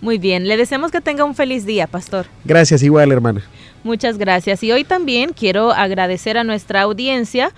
Muy 0.02 0.18
bien, 0.18 0.48
le 0.48 0.58
deseamos 0.58 0.92
que 0.92 1.02
tenga 1.02 1.24
un 1.24 1.36
feliz 1.36 1.68
día, 1.68 1.86
pastor. 1.86 2.26
Gracias, 2.44 2.82
igual, 2.82 3.12
hermana. 3.12 3.44
Muchas 3.84 4.18
gracias. 4.18 4.64
Y 4.64 4.72
hoy 4.72 4.84
también 4.84 5.34
quiero 5.34 5.72
agradecer 5.72 6.40
a 6.40 6.44
nuestra 6.44 6.82
audiencia 6.82 7.52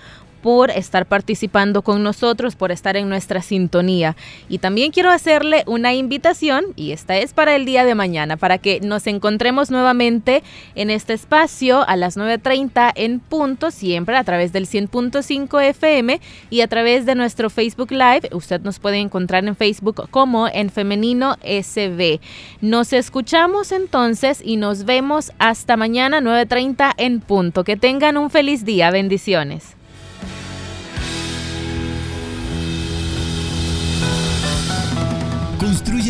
por 0.44 0.70
estar 0.70 1.06
participando 1.06 1.80
con 1.80 2.02
nosotros, 2.02 2.54
por 2.54 2.70
estar 2.70 2.98
en 2.98 3.08
nuestra 3.08 3.40
sintonía. 3.40 4.14
Y 4.46 4.58
también 4.58 4.92
quiero 4.92 5.10
hacerle 5.10 5.64
una 5.66 5.94
invitación, 5.94 6.66
y 6.76 6.90
esta 6.90 7.16
es 7.16 7.32
para 7.32 7.56
el 7.56 7.64
día 7.64 7.86
de 7.86 7.94
mañana, 7.94 8.36
para 8.36 8.58
que 8.58 8.78
nos 8.80 9.06
encontremos 9.06 9.70
nuevamente 9.70 10.42
en 10.74 10.90
este 10.90 11.14
espacio 11.14 11.88
a 11.88 11.96
las 11.96 12.18
9.30 12.18 12.92
en 12.94 13.20
punto, 13.20 13.70
siempre 13.70 14.18
a 14.18 14.24
través 14.24 14.52
del 14.52 14.66
100.5 14.66 15.62
FM 15.62 16.20
y 16.50 16.60
a 16.60 16.68
través 16.68 17.06
de 17.06 17.14
nuestro 17.14 17.48
Facebook 17.48 17.92
Live. 17.92 18.28
Usted 18.32 18.60
nos 18.60 18.78
puede 18.78 18.98
encontrar 18.98 19.46
en 19.46 19.56
Facebook 19.56 20.10
como 20.10 20.46
en 20.48 20.68
Femenino 20.68 21.38
SB. 21.42 22.20
Nos 22.60 22.92
escuchamos 22.92 23.72
entonces 23.72 24.42
y 24.44 24.58
nos 24.58 24.84
vemos 24.84 25.32
hasta 25.38 25.78
mañana 25.78 26.20
9.30 26.20 26.92
en 26.98 27.20
punto. 27.20 27.64
Que 27.64 27.78
tengan 27.78 28.18
un 28.18 28.28
feliz 28.28 28.66
día. 28.66 28.90
Bendiciones. 28.90 29.74